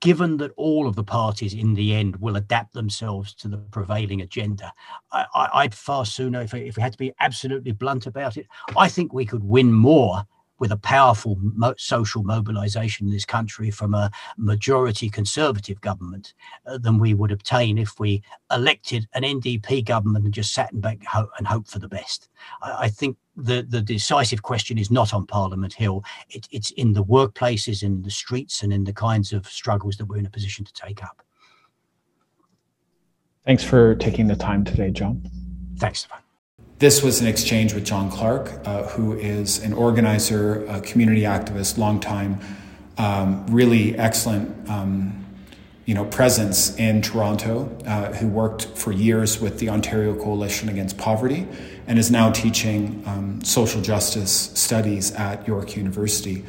given 0.00 0.36
that 0.38 0.50
all 0.56 0.86
of 0.86 0.96
the 0.96 1.04
parties 1.04 1.54
in 1.54 1.74
the 1.74 1.94
end 1.94 2.16
will 2.16 2.36
adapt 2.36 2.74
themselves 2.74 3.34
to 3.34 3.48
the 3.48 3.58
prevailing 3.58 4.20
agenda, 4.20 4.72
I, 5.12 5.62
would 5.64 5.74
far 5.74 6.04
sooner, 6.04 6.42
if, 6.42 6.54
if 6.54 6.76
we 6.76 6.82
had 6.82 6.92
to 6.92 6.98
be 6.98 7.12
absolutely 7.20 7.72
blunt 7.72 8.06
about 8.06 8.36
it, 8.36 8.46
I 8.76 8.88
think 8.88 9.12
we 9.12 9.26
could 9.26 9.44
win 9.44 9.72
more 9.72 10.24
with 10.58 10.72
a 10.72 10.76
powerful 10.76 11.36
mo- 11.40 11.74
social 11.76 12.22
mobilization 12.22 13.06
in 13.06 13.12
this 13.12 13.24
country 13.24 13.70
from 13.70 13.94
a 13.94 14.10
majority 14.36 15.10
conservative 15.10 15.80
government 15.80 16.34
uh, 16.66 16.78
than 16.78 16.98
we 16.98 17.14
would 17.14 17.32
obtain 17.32 17.78
if 17.78 17.98
we 17.98 18.22
elected 18.50 19.06
an 19.14 19.22
NDP 19.22 19.84
government 19.84 20.24
and 20.24 20.34
just 20.34 20.54
sat 20.54 20.78
back 20.80 21.04
ho- 21.04 21.30
and 21.38 21.46
hoped 21.46 21.70
for 21.70 21.78
the 21.78 21.88
best. 21.88 22.28
I, 22.62 22.84
I, 22.84 22.88
think 22.88 23.16
the, 23.36 23.66
the 23.68 23.82
decisive 23.82 24.42
question 24.42 24.78
is 24.78 24.90
not 24.90 25.12
on 25.12 25.26
Parliament 25.26 25.74
Hill. 25.74 26.04
It, 26.30 26.48
it's 26.50 26.70
in 26.72 26.92
the 26.92 27.04
workplaces, 27.04 27.82
in 27.82 28.02
the 28.02 28.10
streets, 28.10 28.62
and 28.62 28.72
in 28.72 28.84
the 28.84 28.92
kinds 28.92 29.32
of 29.32 29.46
struggles 29.46 29.96
that 29.96 30.06
we're 30.06 30.18
in 30.18 30.26
a 30.26 30.30
position 30.30 30.64
to 30.64 30.72
take 30.72 31.02
up. 31.02 31.22
Thanks 33.44 33.62
for 33.62 33.94
taking 33.94 34.26
the 34.26 34.34
time 34.34 34.64
today, 34.64 34.90
John. 34.90 35.22
Thanks, 35.78 36.00
Stefan. 36.00 36.25
This 36.78 37.02
was 37.02 37.22
an 37.22 37.26
exchange 37.26 37.72
with 37.72 37.86
John 37.86 38.10
Clarke, 38.10 38.52
uh, 38.66 38.82
who 38.88 39.14
is 39.14 39.64
an 39.64 39.72
organizer, 39.72 40.62
a 40.66 40.82
community 40.82 41.22
activist, 41.22 41.78
long 41.78 42.00
time, 42.00 42.38
um, 42.98 43.46
really 43.46 43.96
excellent, 43.96 44.68
um, 44.68 45.24
you 45.86 45.94
know, 45.94 46.04
presence 46.04 46.76
in 46.76 47.00
Toronto, 47.00 47.74
uh, 47.86 48.12
who 48.12 48.28
worked 48.28 48.66
for 48.76 48.92
years 48.92 49.40
with 49.40 49.58
the 49.58 49.70
Ontario 49.70 50.14
Coalition 50.14 50.68
Against 50.68 50.98
Poverty, 50.98 51.48
and 51.86 51.98
is 51.98 52.10
now 52.10 52.30
teaching 52.30 53.02
um, 53.06 53.42
social 53.42 53.80
justice 53.80 54.30
studies 54.52 55.12
at 55.12 55.48
York 55.48 55.76
University. 55.76 56.44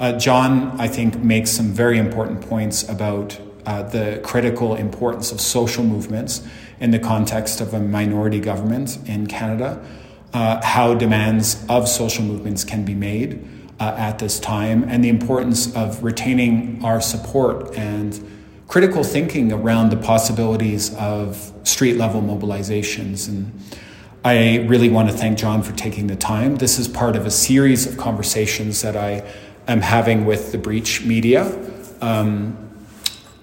Uh, 0.00 0.18
John, 0.18 0.80
I 0.80 0.88
think, 0.88 1.22
makes 1.22 1.52
some 1.52 1.66
very 1.66 1.98
important 1.98 2.40
points 2.40 2.88
about 2.88 3.38
uh, 3.68 3.82
the 3.82 4.18
critical 4.24 4.74
importance 4.76 5.30
of 5.30 5.42
social 5.42 5.84
movements 5.84 6.42
in 6.80 6.90
the 6.90 6.98
context 6.98 7.60
of 7.60 7.74
a 7.74 7.78
minority 7.78 8.40
government 8.40 8.98
in 9.06 9.26
Canada, 9.26 9.84
uh, 10.32 10.64
how 10.64 10.94
demands 10.94 11.66
of 11.68 11.86
social 11.86 12.24
movements 12.24 12.64
can 12.64 12.82
be 12.82 12.94
made 12.94 13.46
uh, 13.78 13.94
at 13.98 14.18
this 14.20 14.40
time, 14.40 14.84
and 14.84 15.04
the 15.04 15.10
importance 15.10 15.76
of 15.76 16.02
retaining 16.02 16.82
our 16.82 16.98
support 16.98 17.76
and 17.76 18.26
critical 18.68 19.04
thinking 19.04 19.52
around 19.52 19.90
the 19.90 19.98
possibilities 19.98 20.94
of 20.96 21.52
street 21.64 21.98
level 21.98 22.22
mobilizations. 22.22 23.28
And 23.28 23.52
I 24.24 24.64
really 24.66 24.88
want 24.88 25.10
to 25.10 25.14
thank 25.14 25.36
John 25.36 25.62
for 25.62 25.72
taking 25.72 26.06
the 26.06 26.16
time. 26.16 26.56
This 26.56 26.78
is 26.78 26.88
part 26.88 27.16
of 27.16 27.26
a 27.26 27.30
series 27.30 27.86
of 27.86 27.98
conversations 27.98 28.80
that 28.80 28.96
I 28.96 29.30
am 29.66 29.82
having 29.82 30.24
with 30.24 30.52
the 30.52 30.58
Breach 30.58 31.04
Media. 31.04 31.44
Um, 32.00 32.67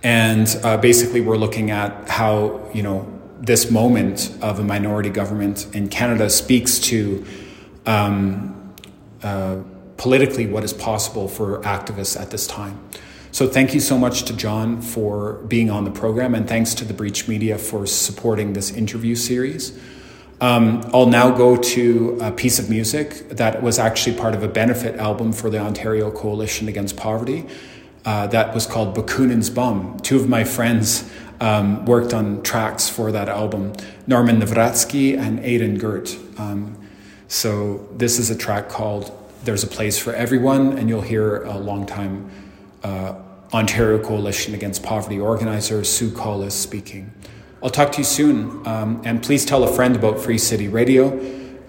and 0.06 0.60
uh, 0.64 0.78
basically, 0.78 1.20
we're 1.20 1.36
looking 1.36 1.72
at 1.72 2.08
how, 2.08 2.70
you 2.76 2.84
know, 2.84 3.12
this 3.40 3.72
moment 3.72 4.30
of 4.40 4.60
a 4.60 4.64
minority 4.64 5.10
government 5.10 5.68
in 5.76 5.90
Canada 5.90 6.30
speaks 6.30 6.78
to 6.78 7.26
um, 7.88 8.76
uh, 9.24 9.58
politically 9.98 10.46
what 10.46 10.64
is 10.64 10.74
possible 10.74 11.28
for 11.28 11.60
activists 11.64 12.22
at 12.22 12.30
this 12.30 12.46
time. 12.46 12.80
So, 13.32 13.48
thank 13.48 13.74
you 13.74 13.80
so 13.80 13.98
much 13.98 14.26
to 14.26 14.38
John 14.38 14.80
for 14.80 15.42
being 15.48 15.72
on 15.72 15.86
the 15.86 15.92
program, 15.92 16.36
and 16.36 16.48
thanks 16.48 16.76
to 16.76 16.86
the 16.86 16.94
Breach 16.94 17.28
Media 17.28 17.58
for 17.58 17.88
supporting 17.88 18.54
this 18.54 18.70
interview 18.70 19.16
series. 19.16 19.76
Um, 20.40 20.88
I'll 20.94 21.08
now 21.08 21.32
go 21.32 21.56
to 21.56 22.20
a 22.22 22.32
piece 22.32 22.60
of 22.60 22.70
music 22.70 23.30
that 23.30 23.64
was 23.64 23.80
actually 23.80 24.18
part 24.18 24.36
of 24.36 24.44
a 24.44 24.48
benefit 24.48 25.00
album 25.00 25.34
for 25.34 25.50
the 25.50 25.58
Ontario 25.58 26.12
Coalition 26.12 26.68
Against 26.68 26.96
Poverty. 26.96 27.48
Uh, 28.06 28.28
that 28.28 28.54
was 28.54 28.68
called 28.68 28.96
Bakunin's 28.96 29.50
Bum. 29.50 30.00
Two 30.02 30.16
of 30.18 30.30
my 30.30 30.44
friends 30.44 31.10
um, 31.42 31.86
worked 31.86 32.14
on 32.14 32.44
tracks 32.44 32.88
for 32.88 33.12
that 33.12 33.28
album 33.28 33.74
Norman 34.08 34.40
Nawrocki 34.40 35.18
and 35.18 35.40
Aidan 35.40 35.78
Gert. 35.78 36.16
Um, 36.38 36.78
so 37.28 37.88
this 37.98 38.20
is 38.20 38.30
a 38.30 38.36
track 38.38 38.70
called 38.70 39.12
There's 39.44 39.64
a 39.64 39.68
Place 39.68 39.98
for 39.98 40.14
Everyone, 40.14 40.78
and 40.78 40.88
you'll 40.88 41.02
hear 41.02 41.44
a 41.44 41.58
longtime 41.58 42.30
uh, 42.84 43.16
Ontario 43.52 44.02
Coalition 44.04 44.54
Against 44.54 44.84
Poverty 44.84 45.20
organizer 45.20 45.84
Sue 45.84 46.12
Collis 46.12 46.54
speaking. 46.54 47.12
I'll 47.64 47.72
talk 47.72 47.92
to 47.94 47.98
you 47.98 48.04
soon, 48.04 48.66
um, 48.68 49.02
and 49.06 49.24
please 49.24 49.44
tell 49.44 49.64
a 49.64 49.74
friend 49.74 49.96
about 49.96 50.20
Free 50.20 50.38
City 50.38 50.68
Radio. 50.68 51.20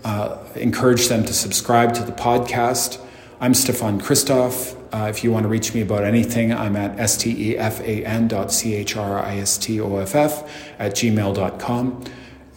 Uh, 0.05 0.38
encourage 0.55 1.09
them 1.09 1.25
to 1.25 1.33
subscribe 1.33 1.94
to 1.94 2.03
the 2.03 2.12
podcast. 2.12 3.01
I'm 3.40 3.55
Stefan 3.55 4.01
Christoff. 4.01 4.76
Uh, 4.92 5.07
if 5.09 5.22
you 5.25 5.33
want 5.33 5.44
to 5.44 5.49
reach 5.49 5.75
me 5.75 5.81
about 5.83 6.05
anything, 6.05 6.53
I'm 6.53 6.77
at 6.77 6.96
stefan 7.11 8.29
dot 8.29 8.53
c-h-r-i-s-t-o-f-f 8.53 10.33
at 10.79 10.92
gmail.com. 10.92 12.05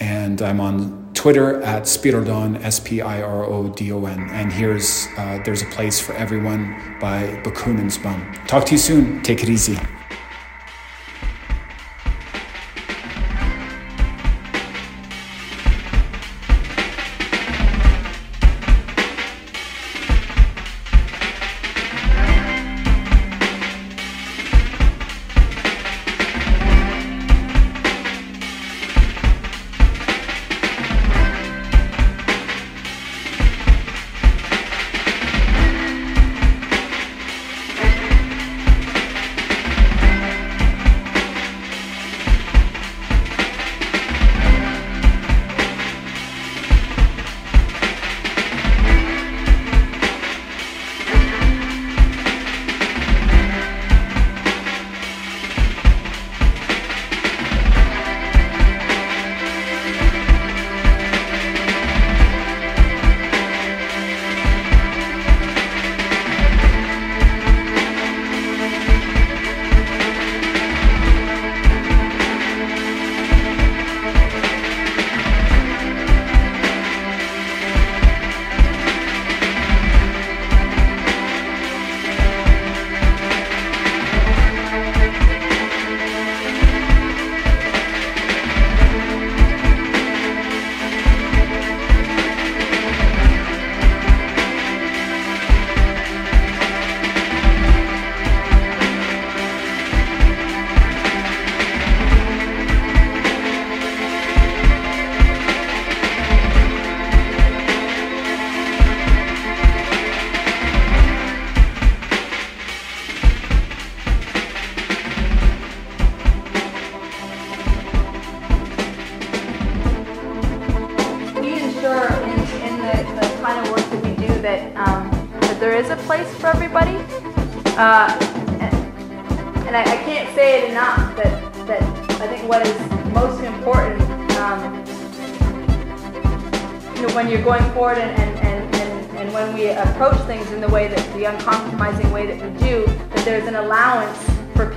And 0.01 0.41
I'm 0.41 0.61
on 0.61 1.09
Twitter 1.13 1.61
at 1.63 1.83
Spirodon, 1.83 2.63
S 2.63 2.79
P 2.79 3.01
I 3.01 3.21
R 3.21 3.43
O 3.43 3.69
D 3.69 3.91
O 3.91 4.05
N. 4.05 4.29
And 4.31 4.53
here's 4.53 5.07
uh, 5.17 5.41
There's 5.43 5.61
a 5.61 5.65
Place 5.65 5.99
for 5.99 6.13
Everyone 6.13 6.97
by 7.01 7.41
Bakunin's 7.43 7.97
Bum. 7.97 8.33
Talk 8.47 8.65
to 8.67 8.71
you 8.71 8.77
soon. 8.77 9.21
Take 9.23 9.43
it 9.43 9.49
easy. 9.49 9.77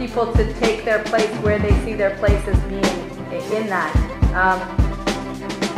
People 0.03 0.33
to 0.35 0.53
take 0.55 0.85
their 0.85 1.03
place 1.05 1.31
where 1.37 1.59
they 1.59 1.73
see 1.85 1.95
their 1.95 2.17
place 2.17 2.47
as 2.49 2.59
being 2.65 2.85
in 3.57 3.67
that. 3.69 3.95
Um, 4.35 4.61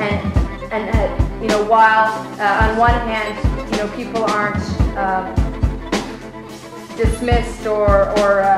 and 0.01 0.73
and 0.73 0.85
uh, 0.91 1.41
you 1.43 1.47
know, 1.47 1.63
while 1.65 2.09
uh, 2.41 2.69
on 2.69 2.77
one 2.77 2.99
hand, 3.07 3.37
you 3.71 3.77
know, 3.77 3.89
people 3.95 4.25
aren't 4.25 4.57
uh, 4.97 5.23
dismissed 6.97 7.67
or 7.67 8.09
or 8.19 8.41
uh, 8.41 8.57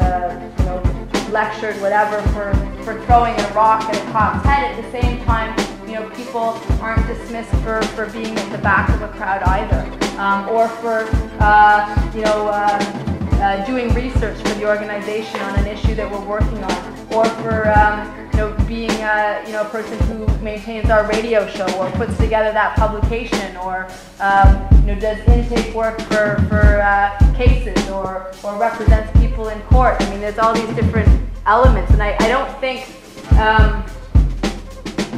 uh, 0.00 0.50
you 0.58 0.64
know 0.64 1.28
lectured, 1.30 1.74
whatever, 1.82 2.22
for 2.32 2.54
for 2.84 2.94
throwing 3.04 3.38
a 3.38 3.48
rock 3.52 3.82
at 3.82 3.96
a 3.96 4.12
cop's 4.12 4.46
head. 4.46 4.70
At 4.70 4.82
the 4.82 4.90
same 4.92 5.22
time, 5.24 5.54
you 5.92 6.00
know, 6.00 6.08
people 6.10 6.58
aren't 6.80 7.06
dismissed 7.06 7.50
for, 7.56 7.82
for 7.88 8.08
being 8.12 8.34
at 8.34 8.50
the 8.50 8.56
back 8.56 8.88
of 8.88 9.02
a 9.02 9.08
crowd 9.08 9.42
either, 9.42 9.82
um, 10.18 10.48
or 10.48 10.66
for 10.66 11.06
uh, 11.38 12.12
you 12.14 12.22
know 12.22 12.48
uh, 12.48 13.66
doing 13.66 13.92
research 13.92 14.38
for 14.38 14.54
the 14.54 14.66
organization 14.66 15.38
on 15.40 15.58
an 15.58 15.66
issue 15.66 15.94
that 15.94 16.10
we're 16.10 16.24
working 16.24 16.64
on, 16.64 17.12
or 17.12 17.26
for 17.42 17.70
um, 17.76 18.08
you 18.32 18.38
know 18.38 18.56
being 18.66 18.90
uh, 19.02 19.44
you 19.44 19.52
know 19.52 19.60
a 19.60 19.68
person 19.68 19.98
who 20.06 20.26
maintains 20.42 20.88
our 20.88 21.06
radio 21.08 21.46
show 21.46 21.70
or 21.78 21.90
puts 21.90 22.16
together 22.16 22.52
that 22.52 22.74
publication, 22.74 23.54
or 23.58 23.86
um, 24.20 24.66
you 24.80 24.94
know 24.94 24.98
does 24.98 25.18
intake 25.28 25.74
work 25.74 26.00
for 26.00 26.42
for 26.48 26.80
uh, 26.80 27.34
cases 27.36 27.90
or 27.90 28.32
or 28.42 28.58
represents 28.58 29.12
people 29.20 29.48
in 29.48 29.60
court. 29.64 30.00
I 30.00 30.08
mean, 30.08 30.22
there's 30.22 30.38
all 30.38 30.54
these 30.54 30.74
different 30.74 31.10
elements, 31.44 31.92
and 31.92 32.02
I, 32.02 32.16
I 32.18 32.28
don't 32.28 32.60
think 32.60 32.88
um, 33.32 33.84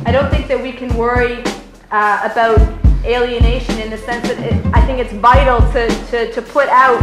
I 0.07 0.13
don't 0.13 0.31
think 0.31 0.49
that 0.49 0.63
we 0.63 0.71
can 0.71 0.95
worry 0.99 1.43
uh, 1.91 2.29
about 2.31 2.61
alienation 3.05 3.79
in 3.79 3.89
the 3.89 3.97
sense 3.97 4.29
that 4.29 4.39
it, 4.39 4.67
I 4.75 4.85
think 4.85 4.99
it's 4.99 5.13
vital 5.15 5.61
to, 5.73 5.89
to, 6.11 6.33
to 6.33 6.43
put 6.43 6.69
out 6.69 7.01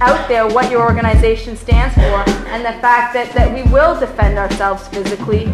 out 0.00 0.28
there 0.28 0.46
what 0.46 0.70
your 0.70 0.82
organization 0.82 1.56
stands 1.56 1.92
for 1.94 2.22
and 2.50 2.64
the 2.64 2.80
fact 2.80 3.12
that, 3.14 3.32
that 3.34 3.52
we 3.52 3.68
will 3.72 3.98
defend 3.98 4.38
ourselves 4.38 4.86
physically 4.86 5.46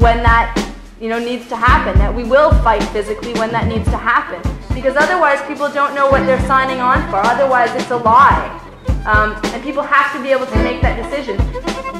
when 0.00 0.22
that 0.22 0.56
you 1.00 1.10
know 1.10 1.18
needs 1.18 1.46
to 1.50 1.56
happen 1.56 1.98
that 1.98 2.14
we 2.14 2.24
will 2.24 2.50
fight 2.62 2.82
physically 2.84 3.34
when 3.34 3.52
that 3.52 3.66
needs 3.66 3.84
to 3.84 3.98
happen. 3.98 4.40
Because 4.74 4.96
otherwise 4.96 5.40
people 5.46 5.68
don't 5.68 5.94
know 5.94 6.08
what 6.08 6.24
they're 6.24 6.46
signing 6.46 6.80
on 6.80 7.06
for. 7.10 7.16
Otherwise 7.16 7.70
it's 7.74 7.90
a 7.90 7.96
lie. 7.96 8.60
Um, 9.04 9.38
and 9.52 9.62
people 9.62 9.82
have 9.82 10.14
to 10.16 10.22
be 10.22 10.30
able 10.30 10.46
to 10.46 10.56
make 10.62 10.80
that 10.80 10.96
decision 10.96 11.36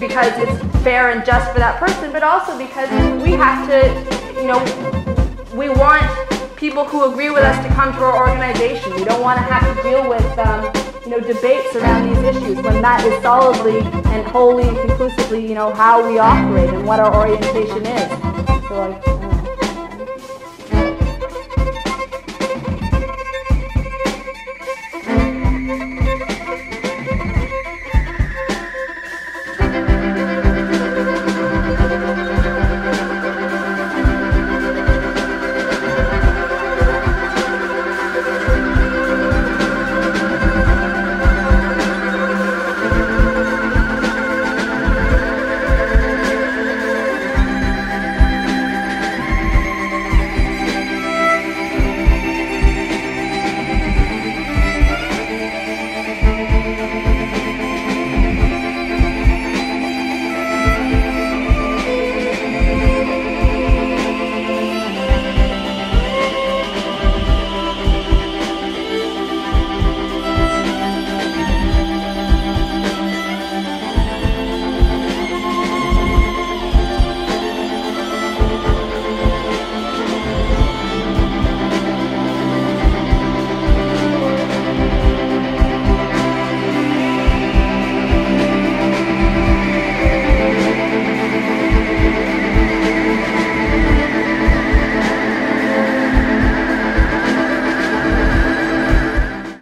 because 0.00 0.32
it's 0.38 0.82
fair 0.82 1.10
and 1.10 1.24
just 1.24 1.50
for 1.52 1.58
that 1.58 1.78
person 1.78 2.12
but 2.12 2.22
also 2.22 2.56
because 2.58 2.88
we 3.22 3.32
have 3.32 3.68
to 3.68 4.40
you 4.40 4.46
know 4.46 4.58
we 5.54 5.68
want 5.68 6.04
people 6.56 6.84
who 6.84 7.10
agree 7.10 7.30
with 7.30 7.42
us 7.42 7.56
to 7.66 7.72
come 7.74 7.92
to 7.92 8.00
our 8.00 8.28
organization 8.28 8.94
we 8.94 9.04
don't 9.04 9.22
want 9.22 9.38
to 9.38 9.44
have 9.44 9.76
to 9.76 9.82
deal 9.82 10.08
with 10.08 10.38
um, 10.38 10.84
you 11.04 11.10
know, 11.10 11.20
debates 11.20 11.76
around 11.76 12.08
these 12.08 12.36
issues 12.36 12.56
when 12.64 12.80
that 12.80 13.04
is 13.04 13.22
solidly 13.22 13.80
and 13.80 14.26
wholly 14.28 14.66
and 14.66 14.76
conclusively, 14.78 15.46
you 15.46 15.54
know, 15.54 15.72
how 15.74 16.06
we 16.08 16.18
operate 16.18 16.70
and 16.70 16.86
what 16.86 16.98
our 16.98 17.14
orientation 17.14 17.84
is. 17.84 18.08
So 18.68 18.88
like, 18.88 19.13